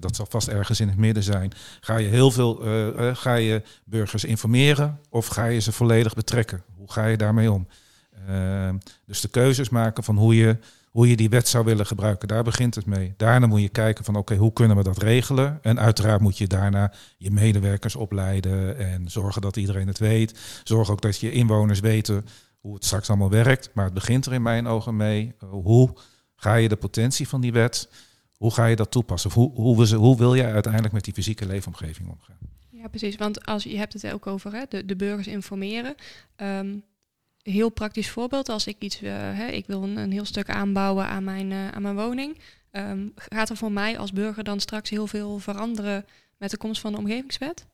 dat 0.00 0.16
zal 0.16 0.26
vast 0.28 0.48
ergens 0.48 0.80
in 0.80 0.88
het 0.88 0.96
midden 0.96 1.22
zijn. 1.22 1.52
Ga 1.80 1.96
je 1.96 2.08
heel 2.08 2.30
veel, 2.30 2.62
eh, 2.64 3.08
eh, 3.08 3.16
ga 3.16 3.34
je 3.34 3.62
burgers 3.84 4.24
informeren 4.24 4.98
of 5.08 5.26
ga 5.26 5.44
je 5.44 5.60
ze 5.60 5.72
volledig 5.72 6.14
betrekken? 6.14 6.62
Hoe 6.76 6.92
ga 6.92 7.06
je 7.06 7.16
daarmee 7.16 7.52
om? 7.52 7.66
Ehm, 8.26 8.76
dus 9.06 9.20
de 9.20 9.28
keuzes 9.28 9.68
maken 9.68 10.04
van 10.04 10.16
hoe 10.16 10.36
je, 10.36 10.56
hoe 10.90 11.08
je 11.08 11.16
die 11.16 11.28
wet 11.28 11.48
zou 11.48 11.64
willen 11.64 11.86
gebruiken, 11.86 12.28
daar 12.28 12.42
begint 12.42 12.74
het 12.74 12.86
mee. 12.86 13.14
Daarna 13.16 13.46
moet 13.46 13.60
je 13.60 13.68
kijken 13.68 14.04
van 14.04 14.16
oké, 14.16 14.36
hoe 14.36 14.52
kunnen 14.52 14.76
we 14.76 14.82
dat 14.82 14.98
regelen? 14.98 15.58
En 15.62 15.80
uiteraard 15.80 16.20
moet 16.20 16.38
je 16.38 16.46
daarna 16.46 16.92
je 17.18 17.30
medewerkers 17.30 17.96
opleiden 17.96 18.78
en 18.78 19.10
zorgen 19.10 19.42
dat 19.42 19.56
iedereen 19.56 19.86
het 19.86 19.98
weet. 19.98 20.60
Zorg 20.64 20.90
ook 20.90 21.00
dat 21.02 21.18
je 21.18 21.32
inwoners 21.32 21.80
weten 21.80 22.24
hoe 22.60 22.74
het 22.74 22.84
straks 22.84 23.08
allemaal 23.08 23.30
werkt. 23.30 23.70
Maar 23.74 23.84
het 23.84 23.94
begint 23.94 24.26
er 24.26 24.32
in 24.32 24.42
mijn 24.42 24.66
ogen 24.66 24.96
mee. 24.96 25.34
eh, 25.38 25.48
hoe 25.50 25.96
ga 26.36 26.54
je 26.54 26.68
de 26.68 26.76
potentie 26.76 27.28
van 27.28 27.40
die 27.40 27.52
wet, 27.52 27.88
hoe 28.42 28.52
ga 28.52 28.66
je 28.66 28.76
dat 28.76 28.90
toepassen? 28.90 29.30
Of 29.30 29.36
hoe, 29.36 29.52
hoe, 29.54 29.94
hoe 29.94 30.16
wil 30.16 30.36
jij 30.36 30.52
uiteindelijk 30.52 30.92
met 30.92 31.04
die 31.04 31.14
fysieke 31.14 31.46
leefomgeving 31.46 32.08
omgaan? 32.08 32.38
Ja, 32.70 32.88
precies. 32.88 33.16
Want 33.16 33.46
als 33.46 33.62
je 33.62 33.76
hebt 33.76 33.92
het 33.92 34.12
ook 34.12 34.26
over 34.26 34.52
hè, 34.52 34.64
de, 34.68 34.84
de 34.84 34.96
burgers 34.96 35.26
informeren. 35.26 35.94
Ehm, 36.36 36.76
heel 37.42 37.68
praktisch 37.68 38.10
voorbeeld, 38.10 38.48
als 38.48 38.66
ik 38.66 38.76
iets, 38.78 39.02
eh, 39.02 39.12
hè, 39.12 39.46
ik 39.46 39.66
wil 39.66 39.82
een, 39.82 39.96
een 39.96 40.12
heel 40.12 40.24
stuk 40.24 40.50
aanbouwen 40.50 41.06
aan 41.06 41.24
mijn, 41.24 41.52
eh, 41.52 41.68
aan 41.68 41.82
mijn 41.82 41.94
woning. 41.96 42.38
ehm, 42.70 43.08
gaat 43.14 43.50
er 43.50 43.56
voor 43.56 43.72
mij 43.72 43.98
als 43.98 44.12
burger 44.12 44.44
dan 44.44 44.60
straks 44.60 44.90
heel 44.90 45.06
veel 45.06 45.38
veranderen 45.38 46.04
met 46.36 46.50
de 46.50 46.56
komst 46.56 46.80
van 46.80 46.92
de 46.92 46.98
omgevingswet? 46.98 47.66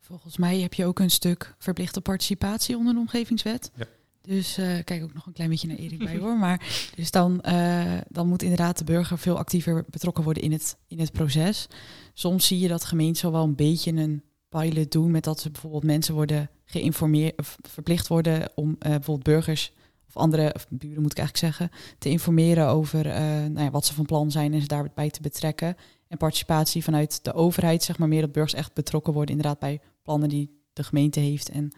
Volgens 0.00 0.36
mij 0.36 0.58
heb 0.60 0.74
je 0.74 0.84
ook 0.84 0.98
een 0.98 1.10
stuk 1.10 1.54
verplichte 1.58 2.00
participatie 2.00 2.76
onder 2.76 2.94
de 2.94 3.00
omgevingswet. 3.00 3.70
Ja. 3.74 3.86
Dus 4.26 4.58
uh, 4.58 4.78
kijk 4.84 5.02
ook 5.02 5.14
nog 5.14 5.26
een 5.26 5.32
klein 5.32 5.50
beetje 5.50 5.68
naar 5.68 5.76
Erik 5.76 5.98
bij 5.98 6.18
hoor. 6.22 6.38
Maar 6.38 6.90
dus 6.94 7.10
dan, 7.10 7.42
uh, 7.46 7.92
dan 8.08 8.28
moet 8.28 8.42
inderdaad 8.42 8.78
de 8.78 8.84
burger 8.84 9.18
veel 9.18 9.38
actiever 9.38 9.84
betrokken 9.90 10.24
worden 10.24 10.42
in 10.42 10.52
het, 10.52 10.76
in 10.88 10.98
het 10.98 11.12
proces. 11.12 11.68
Soms 12.14 12.46
zie 12.46 12.58
je 12.58 12.68
dat 12.68 12.84
gemeenten 12.84 13.16
zo 13.16 13.32
wel 13.32 13.44
een 13.44 13.54
beetje 13.54 13.92
een 13.92 14.22
pilot 14.48 14.92
doen 14.92 15.10
met 15.10 15.24
dat 15.24 15.40
ze 15.40 15.50
bijvoorbeeld 15.50 15.84
mensen 15.84 16.14
worden 16.14 16.50
geïnformeerd 16.64 17.38
of 17.38 17.56
verplicht 17.62 18.08
worden 18.08 18.50
om 18.54 18.68
uh, 18.68 18.76
bijvoorbeeld 18.78 19.22
burgers 19.22 19.72
of 20.08 20.16
andere 20.16 20.54
of 20.54 20.66
buren 20.68 21.02
moet 21.02 21.10
ik 21.10 21.18
eigenlijk 21.18 21.54
zeggen, 21.54 21.78
te 21.98 22.08
informeren 22.08 22.66
over 22.66 23.04
nou 23.50 23.60
ja, 23.60 23.70
wat 23.70 23.86
ze 23.86 23.94
van 23.94 24.04
plan 24.04 24.30
zijn 24.30 24.54
en 24.54 24.60
ze 24.60 24.66
daarbij 24.66 25.10
te 25.10 25.20
betrekken. 25.20 25.76
En 26.08 26.16
participatie 26.16 26.84
vanuit 26.84 27.24
de 27.24 27.32
overheid, 27.32 27.82
zeg 27.82 27.98
maar 27.98 28.08
meer 28.08 28.20
dat 28.20 28.32
burgers 28.32 28.54
echt 28.54 28.74
betrokken 28.74 29.12
worden 29.12 29.36
inderdaad 29.36 29.58
bij 29.58 29.80
plannen 30.02 30.28
die 30.28 30.62
de 30.72 30.84
gemeente 30.84 31.20
heeft 31.20 31.48
en 31.48 31.72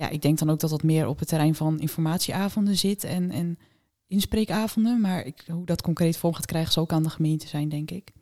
ja, 0.00 0.08
ik 0.08 0.22
denk 0.22 0.38
dan 0.38 0.50
ook 0.50 0.60
dat 0.60 0.70
dat 0.70 0.82
meer 0.82 1.06
op 1.06 1.18
het 1.18 1.28
terrein 1.28 1.54
van 1.54 1.78
informatieavonden 1.78 2.76
zit 2.76 3.04
en, 3.04 3.30
en 3.30 3.58
inspreekavonden. 4.06 5.00
Maar 5.00 5.24
ik, 5.26 5.44
hoe 5.46 5.66
dat 5.66 5.82
concreet 5.82 6.16
vorm 6.16 6.34
gaat 6.34 6.46
krijgen, 6.46 6.72
zal 6.72 6.82
ook 6.82 6.92
aan 6.92 7.02
de 7.02 7.10
gemeente 7.10 7.48
zijn, 7.48 7.68
denk 7.68 7.90
ik. 7.90 8.12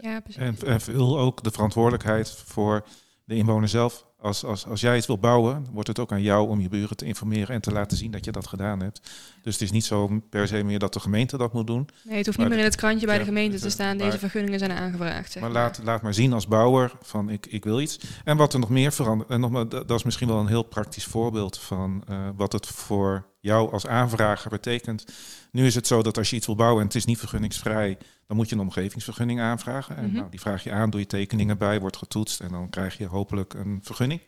Ja, 0.00 0.20
precies. 0.20 0.42
En, 0.42 0.56
en 0.66 0.80
veel 0.80 1.18
ook 1.18 1.42
de 1.42 1.50
verantwoordelijkheid 1.50 2.30
voor 2.30 2.86
de 3.24 3.34
inwoner 3.34 3.68
zelf 3.68 4.06
als, 4.20 4.44
als, 4.44 4.66
als 4.66 4.80
jij 4.80 4.96
iets 4.96 5.06
wil 5.06 5.18
bouwen, 5.18 5.66
wordt 5.72 5.88
het 5.88 5.98
ook 5.98 6.12
aan 6.12 6.22
jou 6.22 6.48
om 6.48 6.60
je 6.60 6.68
buren 6.68 6.96
te 6.96 7.04
informeren 7.04 7.54
en 7.54 7.60
te 7.60 7.72
laten 7.72 7.96
zien 7.96 8.10
dat 8.10 8.24
je 8.24 8.32
dat 8.32 8.46
gedaan 8.46 8.82
hebt. 8.82 9.00
Dus 9.42 9.52
het 9.52 9.62
is 9.62 9.70
niet 9.70 9.84
zo 9.84 10.20
per 10.30 10.48
se 10.48 10.62
meer 10.62 10.78
dat 10.78 10.92
de 10.92 11.00
gemeente 11.00 11.36
dat 11.36 11.52
moet 11.52 11.66
doen. 11.66 11.88
Nee, 12.04 12.16
het 12.16 12.26
hoeft 12.26 12.38
niet 12.38 12.48
meer 12.48 12.58
in 12.58 12.64
het 12.64 12.76
krantje 12.76 13.06
bij 13.06 13.18
de 13.18 13.24
gemeente 13.24 13.58
te 13.58 13.70
staan. 13.70 13.96
Deze 13.96 14.18
vergunningen 14.18 14.58
zijn 14.58 14.72
aangevraagd. 14.72 15.32
Zeg 15.32 15.42
maar, 15.42 15.52
maar, 15.52 15.62
Laat, 15.62 15.80
laat 15.84 16.02
maar 16.02 16.14
zien 16.14 16.32
als 16.32 16.46
bouwer 16.46 16.92
van 17.02 17.30
ik, 17.30 17.46
ik 17.46 17.64
wil 17.64 17.80
iets. 17.80 18.00
En 18.24 18.36
wat 18.36 18.52
er 18.52 18.60
nog 18.60 18.68
meer 18.68 18.92
verandert, 18.92 19.30
en 19.30 19.40
nog 19.40 19.50
maar, 19.50 19.68
dat 19.68 19.90
is 19.90 20.02
misschien 20.02 20.28
wel 20.28 20.38
een 20.38 20.46
heel 20.46 20.62
praktisch 20.62 21.04
voorbeeld 21.04 21.58
van 21.58 22.04
uh, 22.10 22.28
wat 22.36 22.52
het 22.52 22.66
voor 22.66 23.24
jou 23.40 23.72
als 23.72 23.86
aanvrager 23.86 24.50
betekent. 24.50 25.04
Nu 25.50 25.66
is 25.66 25.74
het 25.74 25.86
zo 25.86 26.02
dat 26.02 26.18
als 26.18 26.30
je 26.30 26.36
iets 26.36 26.46
wil 26.46 26.54
bouwen 26.54 26.80
en 26.80 26.86
het 26.86 26.96
is 26.96 27.04
niet 27.04 27.18
vergunningsvrij, 27.18 27.98
dan 28.26 28.36
moet 28.36 28.48
je 28.48 28.54
een 28.54 28.60
omgevingsvergunning 28.60 29.40
aanvragen. 29.40 29.96
En 29.96 30.02
mm 30.02 30.08
-hmm. 30.08 30.18
nou, 30.18 30.30
die 30.30 30.40
vraag 30.40 30.64
je 30.64 30.72
aan, 30.72 30.90
doe 30.90 31.00
je 31.00 31.06
tekeningen 31.06 31.58
bij, 31.58 31.80
wordt 31.80 31.96
getoetst 31.96 32.40
en 32.40 32.48
dan 32.48 32.70
krijg 32.70 32.98
je 32.98 33.06
hopelijk 33.06 33.54
een 33.54 33.80
vergunning. 33.82 34.20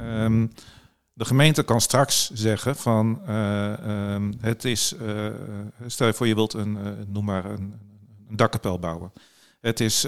Um, 0.00 0.52
de 1.14 1.24
gemeente 1.24 1.62
kan 1.62 1.80
straks 1.80 2.30
zeggen 2.30 2.76
van 2.76 3.20
uh, 3.28 4.12
um, 4.14 4.34
het 4.40 4.64
is, 4.64 4.94
uh, 5.02 5.26
stel 5.86 6.06
je 6.06 6.12
voor 6.12 6.26
je 6.26 6.34
wilt 6.34 6.52
een, 6.52 6.76
uh, 6.76 6.88
noem 7.06 7.24
maar 7.24 7.44
een, 7.44 7.74
een 8.28 8.36
dakkapel 8.36 8.78
bouwen. 8.78 9.12
Het 9.60 9.80
is 9.80 10.00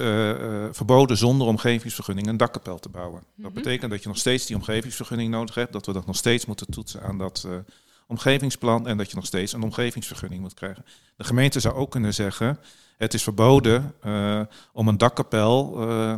verboden 0.71 1.17
zonder 1.17 1.47
omgevingsvergunning 1.47 2.27
een 2.27 2.37
dakkapel 2.37 2.79
te 2.79 2.89
bouwen. 2.89 3.21
Mm 3.21 3.27
-hmm. 3.35 3.45
Dat 3.45 3.53
betekent 3.53 3.91
dat 3.91 4.03
je 4.03 4.09
nog 4.09 4.19
steeds 4.19 4.47
die 4.47 4.57
omgevingsvergunning 4.57 5.31
nodig 5.31 5.55
hebt, 5.55 5.73
dat 5.73 5.87
we 5.87 5.93
dat 5.93 6.07
nog 6.07 6.17
steeds 6.17 6.47
moeten 6.47 6.71
toetsen 6.71 7.03
aan 7.03 7.19
dat 7.19 7.49
omgevingsplan 8.07 8.87
en 8.87 8.97
dat 8.97 9.11
je 9.11 9.17
nog 9.17 9.27
steeds 9.27 9.53
een 9.53 9.63
omgevingsvergunning 9.63 10.41
moet 10.41 10.55
krijgen. 10.55 10.85
De 11.17 11.25
gemeente 11.25 11.61
zou 11.61 11.75
ook 11.75 11.91
kunnen 11.91 12.15
zeggen, 12.15 12.59
het 12.97 13.15
is 13.15 13.23
verboden 13.23 13.95
uh, 14.07 14.41
om 14.73 14.89
een 14.89 14.99
dakkapel 14.99 15.83
uh, 15.89 16.15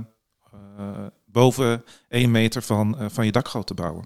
uh, 0.55 1.07
boven 1.25 1.85
1 2.09 2.31
meter 2.31 2.63
van, 2.63 2.97
van 3.11 3.25
je 3.25 3.33
dakgoot 3.33 3.67
te 3.67 3.75
bouwen. 3.75 4.05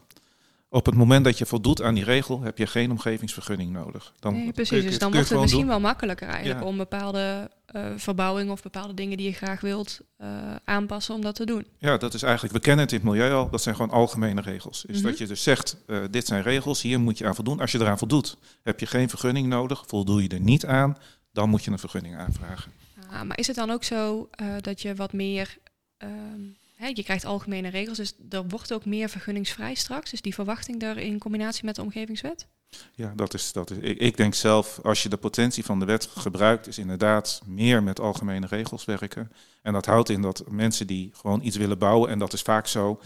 Op 0.73 0.87
het 0.87 0.95
moment 0.95 1.25
dat 1.25 1.39
je 1.39 1.47
voldoet 1.47 1.83
aan 1.83 1.95
die 1.95 2.05
regel, 2.05 2.41
heb 2.41 2.59
je 2.59 2.67
geen 2.67 2.91
omgevingsvergunning 2.91 3.73
nodig. 3.73 4.13
Dan 4.19 4.33
nee, 4.33 4.53
precies, 4.53 4.85
dus 4.85 4.99
dan 4.99 5.13
wordt 5.13 5.29
het 5.29 5.41
misschien 5.41 5.61
doen. 5.61 5.71
wel 5.71 5.81
makkelijker 5.81 6.29
eigenlijk 6.29 6.61
ja. 6.61 6.67
om 6.67 6.77
bepaalde 6.77 7.51
uh, 7.77 7.87
verbouwingen 7.97 8.53
of 8.53 8.63
bepaalde 8.63 8.95
dingen 8.95 9.17
die 9.17 9.27
je 9.27 9.33
graag 9.33 9.61
wilt 9.61 10.01
uh, 10.19 10.29
aanpassen 10.65 11.15
om 11.15 11.21
dat 11.21 11.35
te 11.35 11.47
doen. 11.47 11.67
Ja, 11.79 11.97
dat 11.97 12.15
is 12.15 12.23
eigenlijk, 12.23 12.55
we 12.55 12.61
kennen 12.61 12.85
het 12.85 12.93
in 12.93 13.01
het 13.01 13.09
milieu 13.09 13.33
al, 13.33 13.51
dat 13.51 13.63
zijn 13.63 13.75
gewoon 13.75 13.91
algemene 13.91 14.41
regels. 14.41 14.85
Is 14.85 14.89
mm 14.89 14.95
-hmm. 14.95 15.11
dat 15.11 15.19
je 15.19 15.27
dus 15.27 15.43
zegt, 15.43 15.77
uh, 15.87 16.05
dit 16.11 16.27
zijn 16.27 16.43
regels, 16.43 16.83
hier 16.83 17.01
moet 17.01 17.19
je 17.19 17.27
aan 17.27 17.35
voldoen. 17.35 17.61
Als 17.61 17.73
je 17.73 17.79
eraan 17.79 17.99
voldoet, 17.99 18.37
heb 18.63 18.81
je 18.81 18.87
geen 18.87 19.09
vergunning 19.09 19.47
nodig. 19.47 19.85
Voldoe 19.87 20.23
je 20.23 20.29
er 20.29 20.41
niet 20.41 20.67
aan, 20.67 20.99
dan 21.33 21.49
moet 21.49 21.65
je 21.65 21.71
een 21.71 21.79
vergunning 21.79 22.17
aanvragen. 22.17 22.73
Ah, 23.11 23.23
maar 23.23 23.39
is 23.39 23.47
het 23.47 23.57
dan 23.57 23.71
ook 23.71 23.85
zo 23.85 24.29
dat 24.61 24.83
je 24.83 24.95
wat 24.95 25.13
meer... 25.13 25.59
Um, 26.03 26.59
Je 26.89 27.03
krijgt 27.03 27.25
algemene 27.25 27.69
regels, 27.69 27.97
dus 27.97 28.15
er 28.31 28.49
wordt 28.49 28.73
ook 28.73 28.85
meer 28.85 29.09
vergunningsvrij 29.09 29.75
straks. 29.75 30.11
Dus 30.11 30.21
die 30.21 30.35
verwachting 30.35 30.81
daar 30.81 30.99
in 30.99 31.19
combinatie 31.19 31.65
met 31.65 31.75
de 31.75 31.83
omgevingswet? 31.83 32.47
Ja, 32.95 33.13
dat 33.17 33.35
is, 33.35 33.53
dat 33.53 33.71
is 33.71 33.79
ik, 33.79 34.17
denk 34.17 34.35
zelf, 34.35 34.81
als 34.83 35.03
je 35.03 35.09
de 35.09 35.17
potentie 35.17 35.65
van 35.65 35.79
de 35.79 35.85
wet 35.85 36.07
gebruikt, 36.07 36.67
is 36.67 36.79
inderdaad 36.79 37.43
meer 37.47 37.83
met 37.83 38.01
algemene 38.01 38.47
regels 38.47 38.85
werken. 38.85 39.33
En 39.63 39.73
dat 39.73 39.87
houdt 39.87 40.09
in 40.09 40.23
dat 40.23 40.45
mensen 40.49 40.87
die 40.87 41.11
gewoon 41.15 41.43
iets 41.43 41.57
willen 41.57 41.79
bouwen, 41.79 42.11
en 42.11 42.19
dat 42.19 42.33
is 42.33 42.43
vaak 42.43 42.67
zo, 42.67 43.01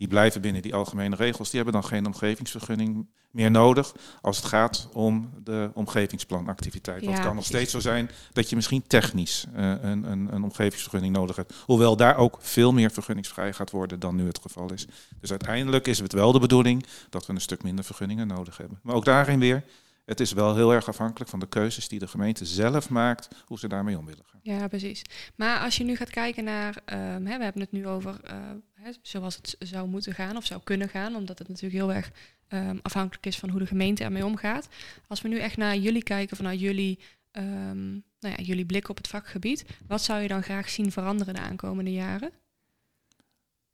die 0.00 0.08
blijven 0.08 0.40
binnen 0.40 0.62
die 0.62 0.74
algemene 0.74 1.16
regels. 1.16 1.50
Die 1.50 1.62
hebben 1.62 1.80
dan 1.80 1.90
geen 1.90 2.06
omgevingsvergunning 2.06 3.06
meer 3.30 3.50
nodig 3.50 3.94
als 4.20 4.36
het 4.36 4.46
gaat 4.46 4.88
om 4.92 5.30
de 5.44 5.70
omgevingsplanactiviteit. 5.74 7.02
Ja, 7.02 7.10
het 7.10 7.20
kan 7.20 7.34
nog 7.34 7.44
steeds 7.44 7.70
zo 7.70 7.80
zijn 7.80 8.10
dat 8.32 8.50
je 8.50 8.56
misschien 8.56 8.86
technisch 8.86 9.46
uh, 9.56 9.68
een, 9.80 10.10
een, 10.10 10.34
een, 10.34 10.42
omgevingsvergunning 10.42 11.14
nodig 11.14 11.36
hebt. 11.36 11.54
Hoewel 11.64 11.96
daar 11.96 12.16
ook 12.16 12.38
veel 12.40 12.72
meer 12.72 12.90
vergunningsvrij 12.90 13.52
gaat 13.52 13.70
worden 13.70 14.00
dan 14.00 14.16
nu 14.16 14.26
het 14.26 14.38
geval 14.42 14.72
is. 14.72 14.86
Dus 15.20 15.30
uiteindelijk 15.30 15.86
is 15.86 15.98
het 15.98 16.12
wel 16.12 16.32
de 16.32 16.40
bedoeling 16.40 16.86
dat 17.10 17.26
we 17.26 17.32
een 17.32 17.40
stuk 17.40 17.62
minder 17.62 17.84
vergunningen 17.84 18.26
nodig 18.26 18.56
hebben. 18.56 18.78
Maar 18.82 18.94
ook 18.94 19.04
daarin 19.04 19.38
weer, 19.38 19.64
het 20.04 20.20
is 20.20 20.32
wel 20.32 20.54
heel 20.54 20.72
erg 20.72 20.88
afhankelijk 20.88 21.30
van 21.30 21.40
de 21.40 21.48
keuzes 21.48 21.88
die 21.88 21.98
de 21.98 22.08
gemeente 22.08 22.44
zelf 22.44 22.88
maakt, 22.88 23.28
hoe 23.46 23.58
ze 23.58 23.68
daarmee 23.68 23.98
om 23.98 24.06
willen 24.06 24.24
gaan. 24.26 24.40
Ja, 24.42 24.68
precies. 24.68 25.02
Maar 25.34 25.60
als 25.60 25.76
je 25.76 25.84
nu 25.84 25.96
gaat 25.96 26.10
kijken 26.10 26.44
naar, 26.44 26.76
hè, 26.84 27.18
we 27.18 27.42
hebben 27.42 27.60
het 27.60 27.72
nu 27.72 27.86
over 27.86 28.20
uh, 28.24 28.32
hè, 28.82 28.90
zoals 29.02 29.36
het 29.36 29.56
zou 29.58 29.88
moeten 29.88 30.14
gaan 30.14 30.36
of 30.36 30.44
zou 30.44 30.60
kunnen 30.64 30.88
gaan, 30.88 31.14
omdat 31.14 31.38
het 31.38 31.48
natuurlijk 31.48 31.82
heel 31.82 31.92
erg 31.92 32.10
um, 32.48 32.78
afhankelijk 32.82 33.26
is 33.26 33.38
van 33.38 33.48
hoe 33.48 33.58
de 33.58 33.66
gemeente 33.66 34.04
ermee 34.04 34.24
omgaat. 34.24 34.68
Als 35.08 35.20
we 35.20 35.28
nu 35.28 35.38
echt 35.38 35.56
naar 35.56 35.76
jullie 35.76 36.02
kijken 36.02 36.36
vanuit 36.36 36.60
jullie, 36.60 36.98
um, 37.32 38.04
nou 38.20 38.34
ja, 38.36 38.42
jullie 38.42 38.66
blik 38.66 38.88
op 38.88 38.96
het 38.96 39.08
vakgebied, 39.08 39.64
wat 39.86 40.02
zou 40.02 40.20
je 40.20 40.28
dan 40.28 40.42
graag 40.42 40.68
zien 40.68 40.92
veranderen 40.92 41.34
de 41.34 41.40
aankomende 41.40 41.92
jaren? 41.92 42.30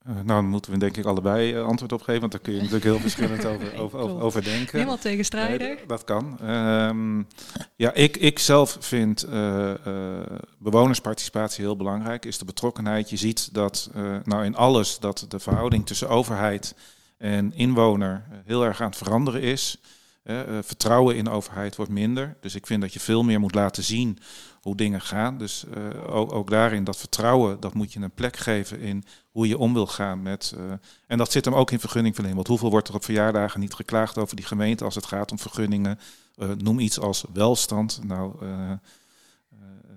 Uh, 0.08 0.14
nou, 0.14 0.26
dan 0.26 0.46
moeten 0.46 0.72
we 0.72 0.78
denk 0.78 0.96
ik 0.96 1.04
allebei 1.04 1.54
uh, 1.54 1.64
antwoord 1.64 1.92
op 1.92 2.02
geven, 2.02 2.20
want 2.20 2.32
daar 2.32 2.40
kun 2.40 2.52
je 2.52 2.58
natuurlijk 2.58 2.84
heel 2.84 2.98
verschillend 2.98 3.44
over, 3.54 3.78
over, 3.78 3.98
over, 3.98 4.20
over, 4.20 4.44
denken. 4.44 4.78
Helemaal 4.78 4.98
tegenstrijdig. 4.98 5.86
Dat 5.86 6.04
kan. 6.04 6.50
Um, 6.50 7.26
ja, 7.76 7.92
ik, 7.92 8.16
ik 8.16 8.38
zelf 8.38 8.76
vind 8.80 9.26
uh, 9.28 9.75
bewonersparticipatie 10.76 11.64
heel 11.64 11.76
belangrijk, 11.76 12.25
is 12.25 12.38
de 12.38 12.45
betrokkenheid. 12.45 13.11
Je 13.11 13.16
ziet 13.16 13.54
dat 13.54 13.90
nou 14.25 14.45
in 14.45 14.56
alles 14.56 14.99
dat 14.99 15.26
de 15.28 15.38
verhouding 15.38 15.87
tussen 15.87 16.09
overheid 16.09 16.75
en 17.18 17.52
inwoner 17.54 18.25
heel 18.45 18.64
erg 18.64 18.80
aan 18.80 18.88
het 18.88 18.97
veranderen 18.97 19.42
is. 19.42 19.78
vertrouwen 20.61 21.16
in 21.16 21.25
de 21.25 21.30
overheid 21.30 21.76
wordt 21.76 21.92
minder. 21.92 22.37
Dus 22.40 22.54
ik 22.54 22.66
vind 22.66 22.80
dat 22.80 22.92
je 22.92 23.00
veel 23.00 23.23
meer 23.23 23.40
moet 23.40 23.54
laten 23.54 23.83
zien 23.83 24.18
hoe 24.61 24.76
dingen 24.76 25.00
gaan. 25.00 25.38
Dus 25.38 25.64
ook, 26.06 26.33
ook, 26.33 26.50
daarin 26.50 26.85
dat 26.85 26.97
vertrouwen, 26.97 27.61
dat 27.61 27.75
moet 27.75 27.92
je 27.92 28.00
een 28.00 28.11
plek 28.11 28.37
geven 28.37 28.80
in 28.80 29.04
hoe 29.30 29.49
je 29.49 29.59
om 29.59 29.73
wil 29.73 29.87
gaan 29.87 30.23
met. 30.23 30.54
En 31.06 31.18
dat 31.18 31.33
zit 31.33 31.45
hem 31.45 31.54
ook 31.54 31.71
in 31.71 31.80
vergunningverlening. 31.80 32.37
Want 32.37 32.49
hoeveel 32.49 32.71
wordt 32.71 32.88
er 32.88 32.95
op 32.95 33.04
verjaardagen 33.04 33.61
niet 33.61 33.75
geklaagd 33.75 34.18
over 34.18 34.37
die 34.37 34.45
gemeente 34.45 34.85
als 34.85 34.95
het 34.95 35.06
gaat 35.06 35.30
om 35.30 35.38
vergunningen? 35.38 35.99
Noem 36.59 36.78
iets 36.78 37.00
als 37.00 37.25
welstand. 37.33 38.00
Nou, 38.04 38.35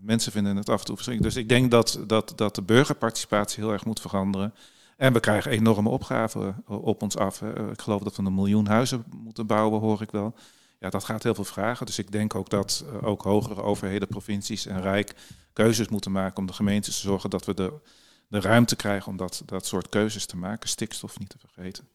mensen 0.01 0.32
vinden 0.32 0.56
het 0.56 0.70
af 0.70 0.79
en 0.79 0.86
toe 0.86 0.96
verschrikkelijk. 0.96 1.36
Dus 1.36 1.44
ik 1.44 1.50
denk 1.50 1.72
dat, 1.72 2.00
dat, 2.08 2.34
dat 2.36 2.56
de 2.56 2.62
burgerparticipatie 2.62 3.63
heel 3.63 3.72
erg 3.72 3.86
moet 3.86 4.01
veranderen. 4.01 4.53
En 4.98 5.13
we 5.13 5.20
krijgen 5.20 5.51
enorme 5.51 5.89
opgaven 5.89 6.63
op 6.65 7.01
ons 7.01 7.18
af. 7.18 7.39
Hè. 7.39 7.72
Ik 7.72 7.82
geloof 7.82 8.01
dat 8.01 8.15
we 8.15 8.24
een 8.24 8.34
miljoen 8.34 8.68
huizen 8.68 9.03
moeten 9.24 9.46
bouwen, 9.46 9.79
hoor 9.79 10.01
ik 10.01 10.12
wel. 10.12 10.36
Ja, 10.79 10.89
dat 10.89 11.03
gaat 11.03 11.24
heel 11.24 11.36
veel 11.36 11.44
vragen. 11.44 11.86
Dus 11.86 12.00
ik 12.00 12.12
denk 12.12 12.36
ook 12.36 12.50
dat 12.50 12.86
uh, 12.86 13.08
ook 13.08 13.22
hogere 13.22 13.62
overheden, 13.62 14.08
provincies 14.08 14.65
en 14.65 14.82
Rijk 14.82 15.15
keuzes 15.53 15.88
moeten 15.88 16.12
maken 16.12 16.38
om 16.38 16.46
de 16.46 16.53
gemeentes 16.53 16.96
te 16.96 17.08
zorgen 17.08 17.29
dat 17.29 17.46
we 17.46 17.53
de, 17.53 17.74
de 18.27 18.39
ruimte 18.39 18.75
krijgen 18.75 19.12
om 19.12 19.18
dat, 19.18 19.41
dat 19.46 19.65
soort 19.65 19.89
keuzes 19.89 20.25
te 20.25 20.38
maken. 20.38 20.70
Stikstof 20.70 21.20
niet 21.20 21.29
te 21.29 21.38
vergeten. 21.38 21.88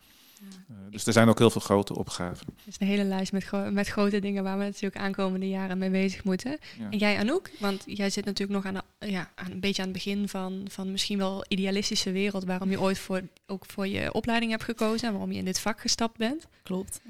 Ja. 0.51 0.75
Uh, 0.75 0.77
dus 0.91 1.07
er 1.07 1.13
zijn 1.13 1.29
ook 1.29 1.39
heel 1.39 1.51
veel 1.51 1.61
grote 1.61 1.97
opgaven. 1.97 2.47
Er 2.47 2.63
is 2.67 2.77
een 2.79 2.87
hele 2.87 3.05
lijst 3.05 3.33
met, 3.33 3.45
gro 3.45 3.71
met 3.71 3.89
grote 3.89 4.19
dingen 4.19 4.43
waar 4.43 4.59
we 4.59 4.65
natuurlijk 4.65 4.97
aankomende 4.97 5.49
jaren 5.49 5.79
mee 5.79 5.91
bezig 5.91 6.25
moeten. 6.25 6.59
Ja. 6.79 6.91
En 6.91 6.99
jij 6.99 7.19
Anouk, 7.19 7.51
want 7.61 7.83
jij 7.87 8.11
zit 8.11 8.25
natuurlijk 8.25 8.65
nog 8.65 8.75
aan, 8.75 8.83
de, 8.99 9.11
ja, 9.11 9.31
aan 9.35 9.51
een 9.51 9.61
beetje 9.61 9.83
aan 9.83 9.89
het 9.89 9.97
begin 9.97 10.29
van, 10.29 10.67
van 10.71 10.91
misschien 10.91 11.19
wel 11.19 11.45
idealistische 11.49 12.13
wereld 12.13 12.45
waarom 12.45 12.71
je 12.71 12.81
ooit 12.81 12.99
voor, 12.99 13.23
ook 13.47 13.67
voor 13.67 13.87
je 13.87 14.13
opleiding 14.13 14.51
hebt 14.51 14.65
gekozen 14.65 15.07
en 15.07 15.13
waarom 15.13 15.33
je 15.33 15.39
in 15.39 15.45
dit 15.45 15.61
vak 15.61 15.81
gestapt 15.81 16.19
bent. 16.19 16.47
Klopt. 16.63 17.01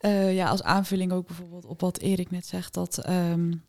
uh, 0.00 0.34
ja, 0.40 0.48
als 0.48 0.62
aanvulling 0.62 1.12
ook 1.12 1.26
bijvoorbeeld 1.26 1.64
op 1.64 1.80
wat 1.80 1.98
Erik 1.98 2.30
net 2.30 2.46
zegt, 2.46 2.74
dat, 2.74 3.08
um, 3.08 3.64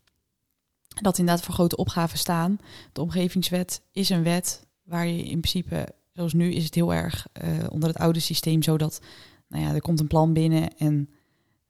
dat 1.02 1.18
inderdaad 1.18 1.44
voor 1.44 1.54
grote 1.54 1.76
opgaven 1.76 2.18
staan. 2.18 2.58
De 2.92 3.00
omgevingswet 3.00 3.82
is 3.92 4.08
een 4.08 4.22
wet 4.22 4.66
waar 4.82 5.06
je 5.06 5.22
in 5.22 5.40
principe 5.40 5.94
Zoals 6.16 6.32
nu 6.32 6.52
is 6.52 6.64
het 6.64 6.74
heel 6.74 6.94
erg 6.94 7.26
uh, 7.44 7.50
onder 7.70 7.88
het 7.88 7.98
oude 7.98 8.20
systeem 8.20 8.62
zo 8.62 8.76
dat 8.76 9.00
nou 9.48 9.64
ja, 9.64 9.74
er 9.74 9.80
komt 9.80 10.00
een 10.00 10.06
plan 10.06 10.32
binnen 10.32 10.76
en 10.76 11.08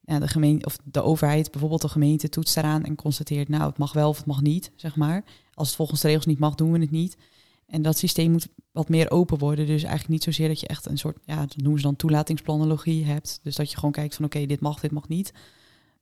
ja, 0.00 0.18
de 0.18 0.28
gemeente 0.28 0.66
of 0.66 0.78
de 0.84 1.02
overheid, 1.02 1.50
bijvoorbeeld 1.50 1.82
de 1.82 1.88
gemeente, 1.88 2.28
toetst 2.28 2.54
daaraan 2.54 2.84
en 2.84 2.94
constateert, 2.94 3.48
nou, 3.48 3.62
het 3.68 3.78
mag 3.78 3.92
wel 3.92 4.08
of 4.08 4.16
het 4.16 4.26
mag 4.26 4.42
niet, 4.42 4.72
zeg 4.76 4.96
maar. 4.96 5.24
Als 5.54 5.68
het 5.68 5.76
volgens 5.76 6.00
de 6.00 6.06
regels 6.06 6.26
niet 6.26 6.38
mag, 6.38 6.54
doen 6.54 6.72
we 6.72 6.78
het 6.78 6.90
niet. 6.90 7.16
En 7.66 7.82
dat 7.82 7.98
systeem 7.98 8.30
moet 8.30 8.48
wat 8.72 8.88
meer 8.88 9.10
open 9.10 9.38
worden. 9.38 9.66
Dus 9.66 9.82
eigenlijk 9.82 10.08
niet 10.08 10.22
zozeer 10.22 10.48
dat 10.48 10.60
je 10.60 10.66
echt 10.66 10.86
een 10.86 10.98
soort, 10.98 11.18
ja, 11.24 11.40
dat 11.40 11.56
noemen 11.56 11.80
ze 11.80 11.86
dan 11.86 11.96
toelatingsplanologie 11.96 13.04
hebt. 13.04 13.40
Dus 13.42 13.56
dat 13.56 13.70
je 13.70 13.76
gewoon 13.76 13.92
kijkt 13.92 14.14
van 14.14 14.24
oké, 14.24 14.46
dit 14.46 14.60
mag, 14.60 14.80
dit 14.80 14.90
mag 14.90 15.08
niet. 15.08 15.32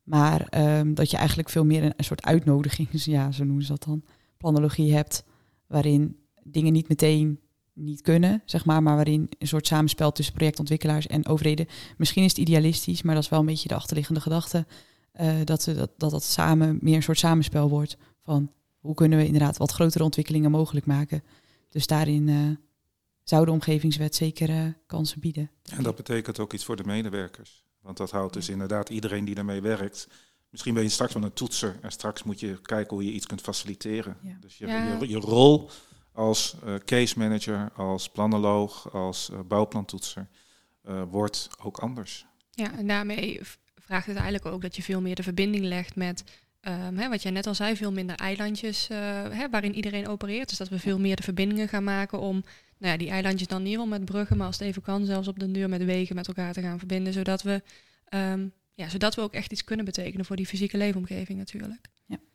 Maar 0.02 0.46
ehm, 0.48 0.94
dat 0.94 1.10
je 1.10 1.16
eigenlijk 1.16 1.48
veel 1.48 1.64
meer 1.64 1.84
een, 1.84 2.04
soort 2.04 2.22
uitnodiging, 2.22 2.88
ja, 3.04 3.32
zo 3.32 3.44
noemen 3.44 3.64
ze 3.64 3.70
dat 3.70 3.84
dan, 3.84 4.04
planologie 4.36 4.94
hebt. 4.94 5.24
Waarin 5.66 6.16
dingen 6.42 6.72
niet 6.72 6.88
meteen 6.88 7.38
niet 7.74 8.00
kunnen, 8.00 8.42
zeg 8.44 8.64
maar, 8.64 8.82
maar 8.82 8.94
waarin 8.94 9.28
een 9.38 9.46
soort 9.48 9.66
samenspel 9.66 10.12
tussen 10.12 10.34
projectontwikkelaars 10.34 11.06
en 11.06 11.26
overheden. 11.26 11.66
Misschien 11.96 12.22
is 12.24 12.30
het 12.30 12.38
idealistisch, 12.40 13.02
maar 13.02 13.14
dat 13.14 13.24
is 13.24 13.30
wel 13.30 13.40
een 13.40 13.46
beetje 13.46 13.68
de 13.68 13.74
achterliggende 13.74 14.20
gedachte. 14.20 14.66
eh, 15.12 15.34
dat, 15.44 15.62
ze, 15.62 15.74
dat, 15.74 15.90
dat 15.96 16.10
dat 16.10 16.22
samen 16.24 16.78
meer 16.80 16.96
een 16.96 17.02
soort 17.02 17.18
samenspel 17.18 17.68
wordt 17.68 17.96
van 18.22 18.50
hoe 18.78 18.94
kunnen 18.94 19.18
we 19.18 19.26
inderdaad 19.26 19.56
wat 19.56 19.72
grotere 19.72 20.04
ontwikkelingen 20.04 20.50
mogelijk 20.50 20.86
maken. 20.86 21.22
Dus 21.68 21.86
daarin 21.86 22.28
eh, 22.28 22.36
zou 23.22 23.44
de 23.44 23.50
omgevingswet 23.50 24.14
zeker 24.14 24.48
eh, 24.50 24.66
kansen 24.86 25.20
bieden. 25.20 25.50
En 25.70 25.82
dat 25.82 25.96
betekent 25.96 26.38
ook 26.38 26.52
iets 26.52 26.64
voor 26.64 26.76
de 26.76 26.84
medewerkers. 26.84 27.64
Want 27.80 27.96
dat 27.96 28.10
houdt 28.10 28.34
dus 28.34 28.48
inderdaad 28.48 28.88
iedereen 28.88 29.24
die 29.24 29.34
daarmee 29.34 29.60
werkt. 29.60 30.08
Misschien 30.50 30.74
ben 30.74 30.82
je 30.82 30.88
straks 30.88 31.14
wel 31.14 31.22
een 31.22 31.32
toetser 31.32 31.76
en 31.82 31.90
straks 31.92 32.22
moet 32.22 32.40
je 32.40 32.60
kijken 32.62 32.96
hoe 32.96 33.04
je 33.04 33.12
iets 33.12 33.26
kunt 33.26 33.40
faciliteren. 33.40 34.16
Ja. 34.22 34.36
Dus 34.40 34.58
je, 34.58 34.66
Ja. 34.66 34.98
je, 35.00 35.08
je 35.08 35.16
rol 35.18 35.70
als 36.14 36.56
eh, 36.64 36.75
case 36.75 37.18
manager, 37.18 37.73
als 37.76 38.09
planoloog, 38.09 38.92
als 38.92 39.30
eh, 39.30 39.38
bouwplantoetser 39.40 40.28
eh, 40.83 41.02
wordt 41.11 41.49
ook 41.62 41.78
anders. 41.78 42.26
Ja, 42.50 42.73
en 42.76 42.87
daarmee 42.87 43.40
vraagt 43.75 44.06
het 44.06 44.16
eigenlijk 44.16 44.54
ook 44.54 44.62
dat 44.62 44.76
je 44.76 44.83
veel 44.83 45.00
meer 45.00 45.14
de 45.14 45.23
verbinding 45.23 45.64
legt 45.64 45.97
met, 45.97 46.25
ehm, 46.61 46.97
hè, 46.97 47.09
wat 47.09 47.23
jij 47.23 47.33
net 47.33 47.47
al 47.47 47.54
zei, 47.54 47.76
veel 47.76 47.92
minder 47.92 48.16
eilandjes 48.16 48.88
eh, 48.88 48.99
hè, 49.30 49.50
waarin 49.50 49.75
iedereen 49.75 50.09
opereert. 50.09 50.49
Dus 50.49 50.59
dat 50.59 50.68
we 50.68 50.78
veel 50.78 50.99
meer 50.99 51.16
de 51.16 51.23
verbindingen 51.23 51.68
gaan 51.68 51.85
maken 51.85 52.21
om 52.21 52.44
nou 52.78 52.92
ja, 52.92 52.97
die 52.97 53.11
eilandjes 53.11 53.49
dan 53.49 53.62
niet 53.62 53.76
wel 53.76 53.87
met 53.87 54.04
bruggen, 54.04 54.37
maar 54.37 54.47
als 54.47 54.59
het 54.59 54.68
even 54.68 54.83
kan, 54.83 55.04
zelfs 55.04 55.28
op 55.28 55.38
de 55.38 55.50
deur 55.50 55.68
met 55.68 55.85
wegen 55.85 56.14
met 56.14 56.28
elkaar 56.28 56.52
te 56.52 56.61
gaan 56.61 56.78
verbinden, 56.78 57.12
zodat 57.12 57.42
we, 57.42 57.62
ehm, 58.04 58.49
ja, 58.75 58.88
zodat 58.88 59.14
we 59.14 59.21
ook 59.21 59.33
echt 59.33 59.52
iets 59.52 59.64
kunnen 59.64 59.85
betekenen 59.85 60.25
voor 60.25 60.37
die 60.37 60.47
fysieke 60.47 60.76
leefomgeving 60.76 61.38
natuurlijk. 61.38 61.87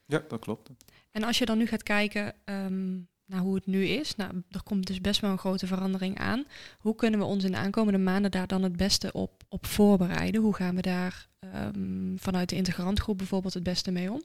Ja, 0.06 0.24
dat 0.28 0.40
klopt. 0.40 0.70
En 1.12 1.24
als 1.24 1.38
je 1.38 1.46
dan 1.46 1.58
nu 1.58 1.66
gaat 1.66 1.84
kijken 1.84 2.36
ehm, 2.46 2.98
naar 3.30 3.40
hoe 3.40 3.56
het 3.56 3.66
nu 3.66 3.86
is, 3.86 4.16
nou, 4.16 4.44
er 4.52 4.64
komt 4.64 4.88
dus 4.88 5.02
best 5.02 5.22
wel 5.22 5.32
een 5.32 5.38
grote 5.38 5.68
verandering 5.68 6.18
aan. 6.18 6.46
Hoe 6.80 6.96
kunnen 6.96 7.20
we 7.20 7.26
ons 7.26 7.44
in 7.44 7.52
de 7.52 7.58
aankomende 7.58 8.00
maanden 8.00 8.32
daar 8.32 8.48
dan 8.48 8.64
het 8.64 8.76
beste 8.76 9.12
op, 9.12 9.44
op 9.50 9.66
voorbereiden? 9.66 10.42
Hoe 10.42 10.56
gaan 10.56 10.76
we 10.76 10.82
daar 10.82 11.28
ehm, 11.40 12.18
vanuit 12.18 12.50
de 12.50 12.56
integrantgroep 12.56 13.18
bijvoorbeeld 13.18 13.54
het 13.54 13.64
beste 13.64 13.92
mee 13.92 14.12
om? 14.12 14.22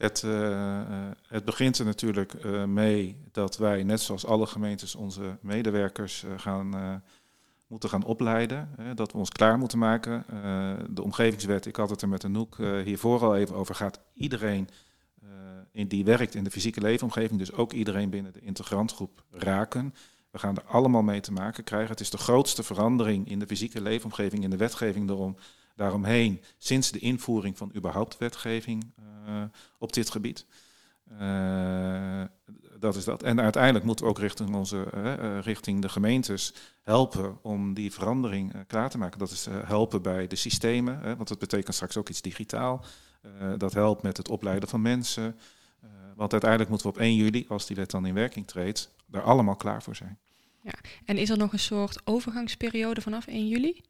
Het, 0.00 0.22
eh, 0.22 0.80
eh, 0.80 1.10
het 1.26 1.44
begint 1.44 1.78
er 1.78 1.84
natuurlijk 1.84 2.34
eh, 2.34 2.64
mee 2.64 3.16
dat 3.32 3.56
wij, 3.56 3.82
net 3.82 4.00
zoals 4.00 4.26
alle 4.26 4.46
gemeentes, 4.46 4.94
onze 4.94 5.38
medewerkers 5.40 6.24
gaan, 6.36 7.02
moeten 7.66 7.88
gaan 7.88 8.04
opleiden. 8.04 8.68
Hè, 8.76 8.94
dat 8.94 9.12
we 9.12 9.18
ons 9.18 9.30
klaar 9.30 9.58
moeten 9.58 9.78
maken. 9.78 10.24
De 10.94 11.02
omgevingswet, 11.02 11.66
ik 11.66 11.76
had 11.76 11.90
het 11.90 12.02
er 12.02 12.08
met 12.08 12.24
Anouk 12.24 12.58
eh 12.58 12.80
hiervoor 12.80 13.20
al 13.20 13.36
even 13.36 13.56
over, 13.56 13.74
gaat 13.74 14.00
iedereen 14.14 14.68
in 15.72 15.88
die 15.88 16.04
werkt 16.04 16.34
in 16.34 16.44
de 16.44 16.50
fysieke 16.50 16.80
leefomgeving, 16.80 17.38
dus 17.38 17.52
ook 17.52 17.72
iedereen 17.72 18.10
binnen 18.10 18.32
de 18.32 18.40
integrantgroep 18.40 19.24
raken. 19.30 19.94
We 20.30 20.38
gaan 20.38 20.56
er 20.56 20.64
allemaal 20.64 21.02
mee 21.02 21.20
te 21.20 21.32
maken 21.32 21.64
krijgen. 21.64 21.90
Het 21.90 22.00
is 22.00 22.10
de 22.10 22.18
grootste 22.18 22.62
verandering 22.62 23.28
in 23.28 23.38
de 23.38 23.46
fysieke 23.46 23.80
leefomgeving, 23.80 24.42
in 24.42 24.50
de 24.50 24.56
wetgeving 24.56 25.06
daarom, 25.06 25.36
daaromheen, 25.76 26.40
sinds 26.58 26.90
de 26.90 26.98
invoering 26.98 27.56
van 27.58 27.72
überhaupt 27.76 28.18
wetgeving 28.18 28.92
eh, 28.96 29.42
op 29.78 29.92
dit 29.92 30.10
gebied. 30.10 30.46
Eh, 31.18 32.24
dat 32.78 32.96
is 32.96 33.04
dat. 33.04 33.22
En 33.22 33.40
uiteindelijk 33.40 33.84
moeten 33.84 34.04
we 34.04 34.10
ook 34.10 34.18
richting, 34.18 34.54
onze, 34.54 34.84
eh, 34.92 35.12
eh, 35.12 35.42
richting 35.42 35.82
de 35.82 35.88
gemeentes 35.88 36.54
helpen 36.82 37.38
om 37.42 37.74
die 37.74 37.92
verandering 37.92 38.54
eh, 38.54 38.60
klaar 38.66 38.90
te 38.90 38.98
maken. 38.98 39.18
Dat 39.18 39.30
is 39.30 39.46
eh, 39.46 39.54
helpen 39.64 40.02
bij 40.02 40.26
de 40.26 40.36
systemen, 40.36 41.16
want 41.16 41.28
dat 41.28 41.38
betekent 41.38 41.74
straks 41.74 41.96
ook 41.96 42.08
iets 42.08 42.22
digitaal. 42.22 42.84
Eh, 43.20 43.52
dat 43.56 43.72
helpt 43.72 44.02
met 44.02 44.16
het 44.16 44.28
opleiden 44.28 44.68
van 44.68 44.82
mensen. 44.82 45.36
Eh, 45.80 45.88
want 46.16 46.32
uiteindelijk 46.32 46.70
moeten 46.70 46.88
we 46.90 46.96
op 46.96 47.00
1 47.00 47.14
juli, 47.14 47.44
als 47.48 47.66
die 47.66 47.76
wet 47.76 47.90
dan 47.90 48.06
in 48.06 48.14
werking 48.14 48.46
treedt, 48.46 48.90
daar 49.06 49.22
allemaal 49.22 49.56
klaar 49.56 49.82
voor 49.82 49.96
zijn. 49.96 50.18
En 51.04 51.16
is 51.16 51.30
er 51.30 51.38
nog 51.38 51.52
een 51.52 51.58
soort 51.58 52.00
overgangsperiode 52.04 53.00
vanaf 53.00 53.26
1 53.26 53.48
juli? 53.48 53.82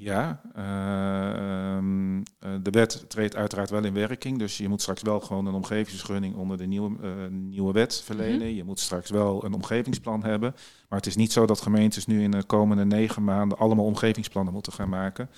Ja, 0.00 0.40
eh, 0.54 1.76
ehm, 1.76 2.18
eh, 2.38 2.50
de 2.62 2.70
wet 2.70 3.04
treedt 3.08 3.36
uiteraard 3.36 3.70
wel 3.70 3.84
in 3.84 3.92
werking. 3.92 4.38
Dus 4.38 4.56
je 4.56 4.68
moet 4.68 4.80
straks 4.80 5.02
wel 5.02 5.20
gewoon 5.20 5.46
een 5.46 5.54
omgevingsvergunning 5.54 6.34
onder 6.34 6.56
de 6.56 6.66
nieuwe, 6.66 7.28
nieuwe 7.30 7.72
wet 7.72 8.02
verlenen. 8.04 8.54
Je 8.54 8.64
moet 8.64 8.80
straks 8.80 9.10
wel 9.10 9.44
een 9.44 9.52
omgevingsplan 9.52 10.24
hebben. 10.24 10.54
Maar 10.88 10.98
het 10.98 11.06
is 11.06 11.16
niet 11.16 11.32
zo 11.32 11.46
dat 11.46 11.60
gemeentes 11.60 12.06
nu 12.06 12.22
in 12.22 12.30
de 12.30 12.44
komende 12.44 12.84
negen 12.84 13.24
maanden 13.24 13.58
allemaal 13.58 13.84
omgevingsplannen 13.84 14.52
moeten 14.52 14.72
gaan 14.72 14.88
maken. 14.88 15.30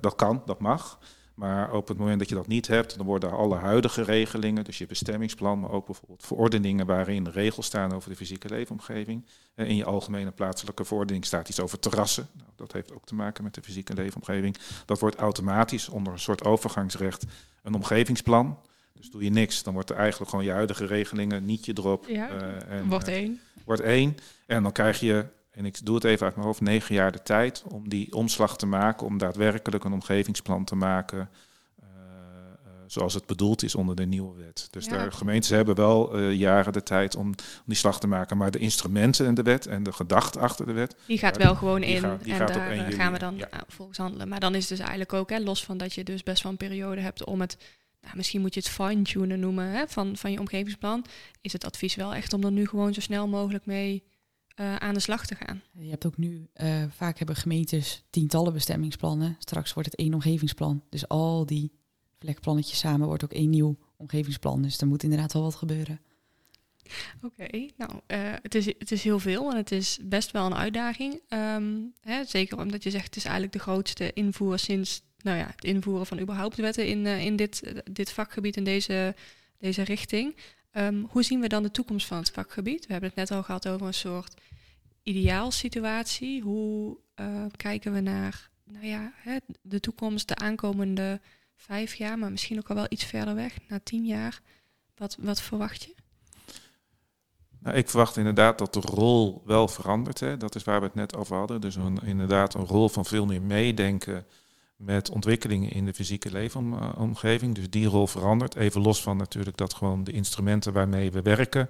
Dat 0.00 0.14
kan, 0.14 0.42
dat 0.46 0.60
mag. 0.60 0.98
Maar 1.34 1.72
op 1.72 1.88
het 1.88 1.98
moment 1.98 2.18
dat 2.18 2.28
je 2.28 2.34
dat 2.34 2.46
niet 2.46 2.66
hebt, 2.66 2.96
dan 2.96 3.06
worden 3.06 3.30
alle 3.30 3.56
huidige 3.56 4.02
regelingen, 4.02 4.64
dus 4.64 4.78
je 4.78 4.86
bestemmingsplan, 4.86 5.60
maar 5.60 5.70
ook 5.70 5.86
bijvoorbeeld 5.86 6.26
verordeningen 6.26 6.86
waarin 6.86 7.28
regels 7.28 7.66
staan 7.66 7.92
over 7.92 8.10
de 8.10 8.16
fysieke 8.16 8.48
leefomgeving. 8.48 9.24
Eh, 9.54 9.68
In 9.68 9.76
je 9.76 9.84
algemene 9.84 10.30
plaatselijke 10.30 10.84
verordening 10.84 11.24
staat 11.24 11.48
iets 11.48 11.60
over 11.60 11.78
terrassen. 11.78 12.28
Nou, 12.32 12.48
dat 12.56 12.72
heeft 12.72 12.92
ook 12.94 13.06
te 13.06 13.14
maken 13.14 13.44
met 13.44 13.54
de 13.54 13.62
fysieke 13.62 13.94
leefomgeving. 13.94 14.56
Dat 14.86 14.98
wordt 14.98 15.16
automatisch 15.16 15.88
onder 15.88 16.12
een 16.12 16.18
soort 16.18 16.44
overgangsrecht 16.44 17.24
een 17.62 17.74
omgevingsplan. 17.74 18.58
Dus 18.92 19.10
doe 19.10 19.24
je 19.24 19.30
niks, 19.30 19.62
dan 19.62 19.72
wordt 19.74 19.90
er 19.90 19.96
eigenlijk 19.96 20.30
gewoon 20.30 20.44
je 20.44 20.50
huidige 20.50 20.86
regelingen, 20.86 21.44
niet 21.44 21.64
je 21.64 21.72
erop. 21.78 22.06
Ja, 22.08 22.28
eh, 22.28 22.78
en, 22.78 22.88
wordt 22.88 23.08
eh, 23.08 23.14
één. 23.14 23.40
wordt 23.64 23.82
één. 23.82 24.16
En 24.46 24.62
dan 24.62 24.72
krijg 24.72 25.00
je, 25.00 25.26
en 25.54 25.64
ik 25.64 25.84
doe 25.86 25.94
het 25.94 26.04
even 26.04 26.26
uit 26.26 26.34
mijn 26.34 26.46
hoofd, 26.46 26.60
negen 26.60 26.94
jaar 26.94 27.12
de 27.12 27.22
tijd 27.22 27.62
om 27.68 27.88
die 27.88 28.12
omslag 28.14 28.56
te 28.56 28.66
maken, 28.66 29.06
om 29.06 29.18
daadwerkelijk 29.18 29.84
een 29.84 29.92
omgevingsplan 29.92 30.64
te 30.64 30.74
maken. 30.76 31.28
eh, 31.80 31.86
eh, 31.86 32.70
zoals 32.86 33.14
het 33.14 33.26
bedoeld 33.26 33.62
is 33.62 33.74
onder 33.74 33.96
de 33.96 34.04
nieuwe 34.06 34.36
wet. 34.36 34.68
Dus 34.70 34.84
Ja. 34.86 35.04
de 35.04 35.10
gemeentes 35.10 35.50
hebben 35.50 35.74
wel 35.74 36.14
eh, 36.16 36.32
jaren 36.32 36.72
de 36.72 36.82
tijd 36.82 37.16
om, 37.16 37.26
om 37.26 37.34
die 37.66 37.76
slag 37.76 38.00
te 38.00 38.06
maken. 38.06 38.36
Maar 38.36 38.50
de 38.50 38.58
instrumenten 38.58 39.26
in 39.26 39.34
de 39.34 39.42
wet 39.42 39.66
en 39.66 39.82
de 39.82 39.92
gedachte 39.92 40.38
achter 40.38 40.66
de 40.66 40.72
wet, 40.72 40.96
Die 41.06 41.18
gaat 41.18 41.36
wel 41.36 41.54
gewoon 41.54 41.80
die 41.80 41.90
in 41.90 42.00
gaat- 42.00 42.24
die 42.24 42.32
en 42.32 42.38
gaat 42.38 42.48
op 42.48 42.54
daar 42.54 42.70
1 42.70 42.80
juli, 42.82 42.92
gaan 42.92 43.12
we 43.12 43.18
dan 43.18 43.36
ja. 43.36 43.48
volgens 43.68 43.98
handelen. 43.98 44.28
Maar 44.28 44.40
dan 44.40 44.54
is 44.54 44.60
het 44.60 44.68
dus 44.68 44.78
eigenlijk 44.78 45.12
ook, 45.12 45.30
hè, 45.30 45.38
los 45.38 45.64
van 45.64 45.76
dat 45.76 45.92
je 45.94 46.04
dus 46.04 46.22
best 46.22 46.42
wel 46.42 46.52
een 46.52 46.58
periode 46.58 47.00
hebt 47.00 47.24
om 47.24 47.40
het, 47.40 47.56
nou, 48.02 48.16
misschien 48.16 48.40
moet 48.40 48.54
je 48.54 48.60
het 48.60 48.68
fine-tunen 48.68 49.40
noemen 49.40 49.70
hè, 49.70 49.88
van, 49.88 50.16
van 50.16 50.32
je 50.32 50.38
omgevingsplan, 50.40 51.04
is 51.40 51.52
het 51.52 51.64
advies 51.64 51.94
wel 51.94 52.14
echt 52.14 52.32
om 52.32 52.44
er 52.44 52.52
nu 52.52 52.66
gewoon 52.66 52.94
zo 52.94 53.00
snel 53.00 53.28
mogelijk 53.28 53.66
mee 53.66 54.02
eh, 54.54 54.76
aan 54.76 54.94
de 54.94 55.00
slag 55.00 55.26
te 55.26 55.34
gaan. 55.34 55.62
Je 55.78 55.90
hebt 55.90 56.06
ook 56.06 56.16
nu, 56.16 56.48
eh, 56.52 56.82
vaak 56.88 57.18
hebben 57.18 57.36
gemeentes 57.36 58.04
tientallen 58.10 58.52
bestemmingsplannen. 58.52 59.36
Straks 59.38 59.72
wordt 59.72 59.90
het 59.90 59.98
één 59.98 60.14
omgevingsplan. 60.14 60.82
Dus 60.88 61.08
al 61.08 61.46
die 61.46 61.72
vlekplannetjes 62.18 62.78
samen 62.78 63.06
wordt 63.06 63.24
ook 63.24 63.32
één 63.32 63.50
nieuw 63.50 63.78
omgevingsplan. 63.96 64.62
Dus 64.62 64.80
er 64.80 64.86
moet 64.86 65.02
inderdaad 65.02 65.32
wel 65.32 65.42
wat 65.42 65.54
gebeuren. 65.54 66.00
Oké, 67.22 67.68
nou, 67.76 67.90
eh, 68.06 68.18
het, 68.42 68.54
is, 68.54 68.66
het 68.66 68.92
is 68.92 69.02
heel 69.02 69.18
veel 69.18 69.50
en 69.50 69.56
het 69.56 69.72
is 69.72 69.98
best 70.02 70.30
wel 70.30 70.46
een 70.46 70.54
uitdaging. 70.54 71.20
Ehm, 71.28 71.74
hè, 72.00 72.24
zeker 72.24 72.58
omdat 72.58 72.82
je 72.82 72.90
zegt 72.90 73.04
het 73.04 73.16
is 73.16 73.24
eigenlijk 73.24 73.52
de 73.52 73.58
grootste 73.58 74.12
invoer 74.12 74.58
sinds 74.58 75.02
nou 75.18 75.38
ja, 75.38 75.46
het 75.46 75.64
invoeren 75.64 76.06
van 76.06 76.20
überhaupt 76.20 76.56
wetten 76.56 76.86
in, 76.86 77.06
in 77.06 77.36
dit, 77.36 77.82
dit 77.90 78.12
vakgebied, 78.12 78.56
in 78.56 78.64
deze, 78.64 79.14
deze 79.58 79.82
richting. 79.82 80.36
Ehm, 80.74 81.04
hoe 81.08 81.22
zien 81.22 81.40
we 81.40 81.48
dan 81.48 81.62
de 81.62 81.70
toekomst 81.70 82.06
van 82.06 82.18
het 82.18 82.30
vakgebied? 82.30 82.86
We 82.86 82.92
hebben 82.92 83.10
het 83.10 83.18
net 83.18 83.30
al 83.30 83.42
gehad 83.42 83.68
over 83.68 83.86
een 83.86 83.94
soort 83.94 84.40
ideaalsituatie. 85.02 86.42
Hoe 86.42 86.96
eh, 87.14 87.44
kijken 87.56 87.92
we 87.92 88.00
naar 88.00 88.50
nou 88.64 88.86
ja, 88.86 89.12
hè, 89.16 89.36
de 89.62 89.80
toekomst, 89.80 90.28
de 90.28 90.36
aankomende 90.36 91.20
vijf 91.56 91.94
jaar, 91.94 92.18
maar 92.18 92.30
misschien 92.30 92.58
ook 92.58 92.68
al 92.68 92.74
wel 92.74 92.86
iets 92.88 93.04
verder 93.04 93.34
weg, 93.34 93.58
na 93.68 93.80
tien 93.82 94.04
jaar? 94.04 94.40
Wat, 94.96 95.16
wat 95.20 95.40
verwacht 95.40 95.82
je? 95.82 95.94
Nou, 97.58 97.76
ik 97.76 97.88
verwacht 97.88 98.16
inderdaad 98.16 98.58
dat 98.58 98.74
de 98.74 98.80
rol 98.80 99.42
wel 99.44 99.68
verandert. 99.68 100.20
Hè. 100.20 100.36
Dat 100.36 100.54
is 100.54 100.64
waar 100.64 100.80
we 100.80 100.86
het 100.86 100.94
net 100.94 101.16
over 101.16 101.36
hadden. 101.36 101.60
Dus 101.60 101.76
een, 101.76 101.98
inderdaad 102.02 102.54
een 102.54 102.66
rol 102.66 102.88
van 102.88 103.04
veel 103.04 103.26
meer 103.26 103.42
meedenken 103.42 104.26
met 104.76 105.10
ontwikkelingen 105.10 105.70
in 105.70 105.84
de 105.84 105.94
fysieke 105.94 106.32
leefomgeving. 106.32 107.54
Dus 107.54 107.70
die 107.70 107.86
rol 107.86 108.06
verandert. 108.06 108.54
Even 108.54 108.80
los 108.80 109.02
van 109.02 109.16
natuurlijk 109.16 109.56
dat 109.56 109.74
gewoon 109.74 110.04
de 110.04 110.12
instrumenten 110.12 110.72
waarmee 110.72 111.10
we 111.10 111.22
werken 111.22 111.68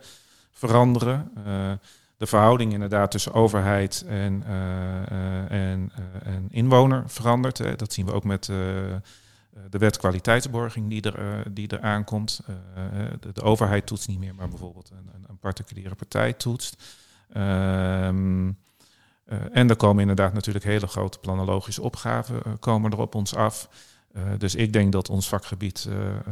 veranderen. 0.51 1.31
Eh, 1.37 1.73
de 2.17 2.27
verhouding 2.27 2.73
inderdaad 2.73 3.11
tussen 3.11 3.33
overheid 3.33 4.05
en, 4.09 4.43
eh, 4.47 5.03
eh, 5.51 5.71
en, 5.71 6.49
inwoner 6.51 7.03
verandert. 7.07 7.59
Hè. 7.59 7.77
Dat 7.77 7.93
zien 7.93 8.07
we 8.07 8.13
ook 8.13 8.25
met 8.25 8.45
de 8.45 9.79
wet 9.79 9.97
kwaliteitsborging 9.97 10.89
die 10.89 11.03
er, 11.03 11.53
die 11.53 11.69
er 11.69 11.81
aankomt. 11.81 12.41
De, 13.21 13.33
de 13.33 13.43
overheid 13.43 13.87
toetst 13.87 14.09
niet 14.09 14.19
meer, 14.19 14.35
maar 14.35 14.49
bijvoorbeeld 14.49 14.91
een, 14.91 15.25
een, 15.29 15.39
particuliere 15.39 15.95
partij 15.95 16.33
toetst. 16.33 16.77
Ehm, 17.35 18.49
eh, 18.49 18.55
en 19.53 19.71
er 19.71 19.77
komen 19.77 20.01
inderdaad 20.01 20.33
natuurlijk 20.33 20.65
hele 20.65 20.87
grote 20.87 21.19
planologische 21.19 21.83
opgaven 21.83 22.43
eh, 22.43 22.53
komen 22.61 22.93
er 22.93 22.99
op 22.99 23.15
ons 23.15 23.35
af. 23.35 23.69
Eh, 24.13 24.23
dus 24.39 24.55
ik 24.55 24.73
denk 24.73 24.93
dat 24.93 25.11
ons 25.11 25.29
vakgebied 25.29 25.87
eh, 25.89 26.17
eh, 26.17 26.23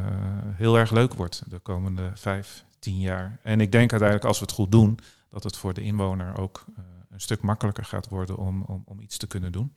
heel 0.55 0.77
erg 0.77 0.91
leuk 0.91 1.13
wordt 1.13 1.43
de 1.47 1.59
komende 1.59 2.11
vijf, 2.13 2.65
tien 2.79 2.99
jaar. 2.99 3.39
En 3.41 3.61
ik 3.61 3.71
denk 3.71 3.91
uiteindelijk 3.91 4.27
als 4.27 4.39
we 4.39 4.45
het 4.45 4.53
goed 4.53 4.71
doen, 4.71 4.99
dat 5.29 5.43
het 5.43 5.57
voor 5.57 5.73
de 5.73 5.81
inwoner 5.81 6.37
ook 6.37 6.65
eh, 6.67 6.83
een 7.09 7.21
stuk 7.21 7.41
makkelijker 7.41 7.85
gaat 7.85 8.09
worden 8.09 8.37
om, 8.37 8.63
om, 8.63 8.83
om 8.85 8.99
iets 8.99 9.17
te 9.17 9.27
kunnen 9.27 9.51
doen. 9.51 9.73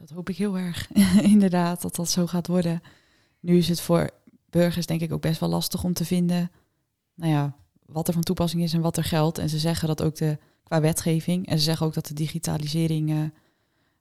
Dat 0.00 0.10
hoop 0.10 0.28
ik 0.28 0.36
heel 0.36 0.58
erg, 0.58 0.92
inderdaad, 1.22 1.82
dat 1.82 1.94
dat 1.94 2.10
zo 2.10 2.26
gaat 2.26 2.46
worden. 2.46 2.82
Nu 3.40 3.56
is 3.56 3.68
het 3.68 3.80
voor 3.80 4.10
burgers 4.50 4.86
denk 4.86 5.00
ik 5.00 5.12
ook 5.12 5.20
best 5.20 5.40
wel 5.40 5.48
lastig 5.48 5.84
om 5.84 5.92
te 5.92 6.04
vinden 6.04 6.50
nou 7.20 7.32
ja, 7.32 7.56
wat 7.86 8.08
er 8.08 8.14
van 8.14 8.22
toepassing 8.22 8.62
is 8.62 8.72
en 8.72 8.80
wat 8.80 8.96
er 8.96 9.04
geldt. 9.04 9.38
En 9.38 9.48
ze 9.48 9.58
zeggen 9.58 9.88
dat 9.88 10.02
ook 10.02 10.16
de, 10.16 10.38
qua 10.62 10.80
wetgeving, 10.80 11.46
en 11.46 11.58
ze 11.58 11.64
zeggen 11.64 11.86
ook 11.86 11.94
dat 11.94 12.06
de 12.06 12.14
digitalisering, 12.14 13.10
eh, 13.10 13.22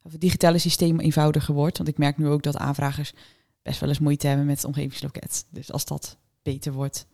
of 0.02 0.12
het 0.12 0.22
digitale 0.22 0.58
systeem 0.58 1.00
eenvoudiger 1.00 1.54
wordt. 1.54 1.78
Want 1.78 1.90
ik 1.90 1.98
merk 1.98 2.18
nu 2.18 2.28
ook 2.28 2.44
dat 2.44 2.58
aanvragers 2.58 3.14
best 3.62 3.80
wel 3.80 3.90
eens 3.90 4.00
moeite 4.00 4.28
hebben 4.28 4.46
met 4.46 4.56
het 4.56 4.66
omgevingsloket. 4.66 5.46
Dus 5.50 5.72
als 5.72 5.86
dat 5.86 6.18
beter 6.42 6.72
wordt, 6.72 7.06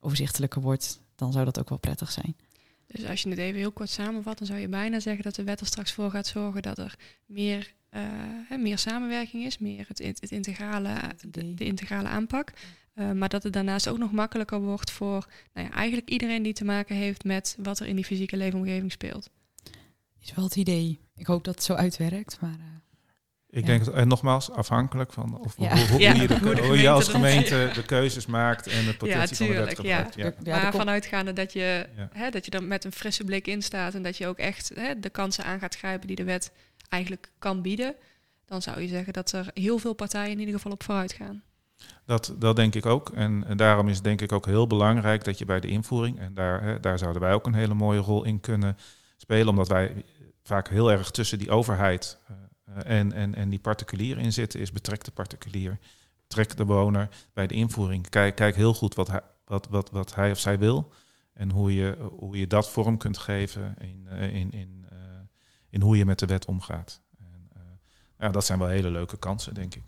overzichtelijker 0.00 0.62
wordt, 0.62 1.00
dan 1.14 1.32
zou 1.32 1.44
dat 1.44 1.58
ook 1.58 1.68
wel 1.68 1.78
prettig 1.78 2.12
zijn. 2.12 2.36
Dus 2.86 3.06
als 3.06 3.22
je 3.22 3.28
het 3.28 3.38
even 3.38 3.58
heel 3.58 3.72
kort 3.72 3.90
samenvat, 3.90 4.38
dan 4.38 4.46
zou 4.46 4.60
je 4.60 4.68
bijna 4.68 5.00
zeggen 5.00 5.22
dat 5.22 5.34
de 5.34 5.44
wet 5.44 5.60
er 5.60 5.66
straks 5.66 5.92
voor 5.92 6.10
gaat 6.10 6.26
zorgen 6.26 6.62
dat 6.62 6.78
er 6.78 6.98
meer, 7.26 7.74
eh, 7.88 8.58
meer 8.58 8.78
samenwerking 8.78 9.44
is, 9.44 9.58
meer 9.58 9.84
het, 9.88 9.98
het 9.98 10.30
integrale, 10.30 10.96
de 11.26 11.64
integrale 11.64 12.08
aanpak. 12.08 12.52
Uh, 12.94 13.10
maar 13.12 13.28
dat 13.28 13.42
het 13.42 13.52
daarnaast 13.52 13.88
ook 13.88 13.98
nog 13.98 14.12
makkelijker 14.12 14.60
wordt 14.60 14.90
voor 14.90 15.26
nou 15.54 15.66
ja, 15.68 15.72
eigenlijk 15.74 16.08
iedereen 16.10 16.42
die 16.42 16.52
te 16.52 16.64
maken 16.64 16.96
heeft 16.96 17.24
met 17.24 17.56
wat 17.62 17.78
er 17.80 17.86
in 17.86 17.96
die 17.96 18.04
fysieke 18.04 18.36
leefomgeving 18.36 18.92
speelt. 18.92 19.30
Is 20.20 20.34
wel 20.34 20.44
het 20.44 20.56
idee. 20.56 20.98
Ik 21.16 21.26
hoop 21.26 21.44
dat 21.44 21.54
het 21.54 21.64
zo 21.64 21.74
uitwerkt, 21.74 22.38
maar... 22.40 22.50
eh, 22.50 22.66
Ik 23.50 23.60
Ja. 23.60 23.66
denk, 23.66 23.84
dat, 23.84 23.94
en 23.94 24.08
nogmaals, 24.08 24.50
afhankelijk 24.50 25.12
van 25.12 25.38
of, 25.38 25.54
Ja. 25.58 25.76
hoe, 25.76 25.86
hoe, 25.88 26.00
Ja, 26.00 26.12
je, 26.12 26.26
de, 26.26 26.38
hoe 26.38 26.54
de 26.54 26.62
hoe 26.66 26.78
je 26.78 26.88
als 26.90 27.08
gemeente 27.08 27.70
de 27.74 27.84
keuzes 27.84 28.26
maakt 28.26 28.66
en 28.66 28.84
de 28.84 28.94
potentie 28.96 29.36
van 29.36 29.46
de 29.46 29.52
wet 29.52 29.68
tuurlijk, 29.76 29.86
ja. 29.86 30.04
gebruikt. 30.04 30.44
Ja. 30.46 30.54
ja, 30.56 30.62
maar 30.62 30.72
vanuitgaande 30.72 31.32
dat 31.32 31.52
je, 31.52 31.86
Ja. 31.96 32.08
hè, 32.12 32.30
dat 32.30 32.44
je 32.44 32.50
er 32.50 32.64
met 32.64 32.84
een 32.84 32.92
frisse 32.92 33.24
blik 33.24 33.46
in 33.46 33.62
staat 33.62 33.94
en 33.94 34.02
dat 34.02 34.16
je 34.16 34.26
ook 34.26 34.38
echt 34.38 34.72
hè, 34.74 35.00
de 35.00 35.10
kansen 35.10 35.44
aan 35.44 35.58
gaat 35.58 35.76
grijpen 35.76 36.06
die 36.06 36.16
de 36.16 36.24
wet 36.24 36.52
eigenlijk 36.88 37.30
kan 37.38 37.62
bieden, 37.62 37.94
dan 38.46 38.62
zou 38.62 38.80
je 38.80 38.88
zeggen 38.88 39.12
dat 39.12 39.32
er 39.32 39.50
heel 39.54 39.78
veel 39.78 39.94
partijen 39.94 40.30
in 40.32 40.38
ieder 40.38 40.54
geval 40.54 40.72
op 40.72 40.82
vooruit 40.82 41.12
gaan. 41.12 41.42
Dat, 42.04 42.34
dat 42.38 42.56
denk 42.56 42.74
ik 42.74 42.86
ook. 42.86 43.10
En, 43.10 43.44
en 43.46 43.56
daarom 43.56 43.88
is 43.88 43.94
het 43.94 44.04
denk 44.04 44.20
ik 44.20 44.32
ook 44.32 44.46
heel 44.46 44.66
belangrijk 44.66 45.24
dat 45.24 45.38
je 45.38 45.44
bij 45.44 45.60
de 45.60 45.68
invoering, 45.68 46.18
en 46.18 46.34
daar, 46.34 46.62
hè, 46.62 46.80
daar 46.80 46.98
zouden 46.98 47.22
wij 47.22 47.32
ook 47.34 47.46
een 47.46 47.54
hele 47.54 47.74
mooie 47.74 48.00
rol 48.00 48.24
in 48.24 48.40
kunnen 48.40 48.76
spelen, 49.16 49.48
omdat 49.48 49.68
wij 49.68 50.04
vaak 50.42 50.68
heel 50.68 50.92
erg 50.92 51.10
tussen 51.10 51.38
die 51.38 51.50
overheid 51.50 52.18
eh, 52.26 52.98
en, 52.98 53.12
en, 53.12 53.34
en 53.34 53.48
die 53.48 53.58
particulier 53.58 54.18
in 54.18 54.32
zitten, 54.32 54.60
is 54.60 54.72
betrek 54.72 55.04
de 55.04 55.10
particulier, 55.10 55.78
trek 56.26 56.56
de 56.56 56.64
bewoner 56.64 57.08
bij 57.32 57.46
de 57.46 57.54
invoering. 57.54 58.08
Kijk, 58.08 58.34
kijk 58.34 58.56
heel 58.56 58.74
goed 58.74 58.94
wat 58.94 59.08
hij, 59.08 59.20
wat, 59.44 59.68
wat, 59.68 59.90
wat 59.90 60.14
hij 60.14 60.30
of 60.30 60.38
zij 60.38 60.58
wil 60.58 60.92
en 61.32 61.50
hoe 61.50 61.74
je, 61.74 61.96
hoe 62.16 62.38
je 62.38 62.46
dat 62.46 62.70
vorm 62.70 62.96
kunt 62.96 63.18
geven 63.18 63.74
in, 63.80 64.06
eh, 64.08 64.34
in, 64.34 64.50
in, 64.50 64.86
eh, 64.90 64.98
in 65.70 65.80
hoe 65.80 65.96
je 65.96 66.04
met 66.04 66.18
de 66.18 66.26
wet 66.26 66.44
omgaat. 66.44 67.00
En, 67.18 67.50
ja, 68.18 68.28
dat 68.28 68.44
zijn 68.44 68.58
wel 68.58 68.68
hele 68.68 68.90
leuke 68.90 69.18
kansen, 69.18 69.54
denk 69.54 69.74
ik. 69.74 69.84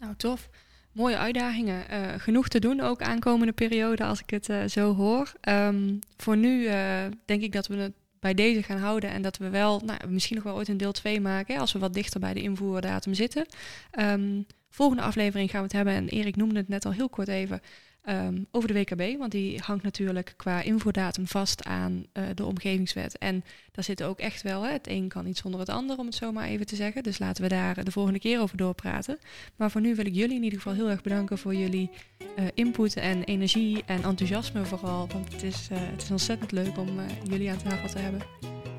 Nou, 0.00 0.14
tof. 0.16 0.48
Mooie 0.92 1.16
uitdagingen. 1.16 1.88
Eh, 1.88 2.00
genoeg 2.18 2.48
te 2.48 2.58
doen 2.58 2.80
ook 2.80 3.02
aankomende 3.02 3.52
periode 3.52 4.04
als 4.04 4.20
ik 4.20 4.30
het 4.30 4.48
eh, 4.48 4.64
zo 4.64 4.94
hoor. 4.94 5.32
Ehm, 5.40 5.96
voor 6.16 6.36
nu 6.36 6.66
eh, 6.66 7.04
denk 7.24 7.42
ik 7.42 7.52
dat 7.52 7.66
we 7.66 7.76
het 7.76 7.92
bij 8.20 8.34
deze 8.34 8.62
gaan 8.62 8.78
houden 8.78 9.10
en 9.10 9.22
dat 9.22 9.36
we 9.36 9.48
wel, 9.48 9.80
nou, 9.84 10.08
misschien 10.08 10.36
nog 10.36 10.44
wel 10.44 10.54
ooit 10.54 10.68
een 10.68 10.76
deel 10.76 10.92
2 10.92 11.20
maken 11.20 11.58
als 11.58 11.72
we 11.72 11.78
wat 11.78 11.94
dichter 11.94 12.20
bij 12.20 12.34
de 12.34 12.42
invoerdatum 12.42 13.14
zitten. 13.14 13.46
Ehm, 13.90 14.42
volgende 14.70 15.02
aflevering 15.02 15.50
gaan 15.50 15.58
we 15.60 15.66
het 15.66 15.76
hebben, 15.76 15.94
en 15.94 16.08
Erik 16.08 16.36
noemde 16.36 16.58
het 16.58 16.68
net 16.68 16.84
al 16.84 16.92
heel 16.92 17.08
kort 17.08 17.28
even, 17.28 17.60
ehm, 18.04 18.42
over 18.50 18.68
de 18.68 18.74
WKB. 18.74 19.18
Want 19.18 19.32
die 19.32 19.60
hangt 19.64 19.82
natuurlijk 19.82 20.34
qua 20.36 20.62
invoerdatum 20.62 21.26
vast 21.26 21.64
aan 21.64 22.06
eh, 22.12 22.24
de 22.34 22.44
omgevingswet. 22.44 23.18
En 23.18 23.44
daar 23.72 23.84
zit 23.84 24.02
ook 24.02 24.18
echt 24.18 24.42
wel, 24.42 24.62
hè, 24.62 24.72
het 24.72 24.88
een 24.88 25.08
kan 25.08 25.24
niet 25.24 25.38
zonder 25.38 25.60
het 25.60 25.68
ander, 25.68 25.98
om 25.98 26.06
het 26.06 26.14
zo 26.14 26.32
maar 26.32 26.46
even 26.46 26.66
te 26.66 26.76
zeggen. 26.76 27.02
Dus 27.02 27.18
laten 27.18 27.42
we 27.42 27.48
daar 27.48 27.84
de 27.84 27.90
volgende 27.90 28.18
keer 28.18 28.40
over 28.40 28.56
doorpraten. 28.56 29.18
Maar 29.56 29.70
voor 29.70 29.80
nu 29.80 29.94
wil 29.94 30.06
ik 30.06 30.14
jullie 30.14 30.36
in 30.36 30.42
ieder 30.42 30.58
geval 30.58 30.74
heel 30.74 30.90
erg 30.90 31.02
bedanken 31.02 31.38
voor 31.38 31.54
jullie 31.54 31.90
eh, 32.36 32.44
input 32.54 32.96
en 32.96 33.24
energie 33.24 33.82
en 33.86 34.02
enthousiasme 34.02 34.64
vooral. 34.64 35.08
Want 35.08 35.32
het 35.32 35.42
is, 35.42 35.68
eh, 35.70 35.78
het 35.80 36.02
is 36.02 36.10
ontzettend 36.10 36.52
leuk 36.52 36.78
om 36.78 36.88
jullie 37.30 37.50
aan 37.50 37.62
tafel 37.62 37.88
te 37.88 37.98
hebben. 37.98 38.22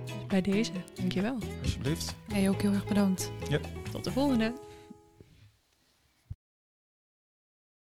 Dus 0.05 0.25
bij 0.27 0.41
deze, 0.41 0.71
dankjewel. 0.93 1.37
Alsjeblieft. 1.61 2.15
Jij 2.27 2.49
ook 2.49 2.61
heel 2.61 2.73
erg 2.73 2.87
bedankt. 2.87 3.31
Tot 3.91 4.03
de 4.03 4.11
volgende. 4.11 4.53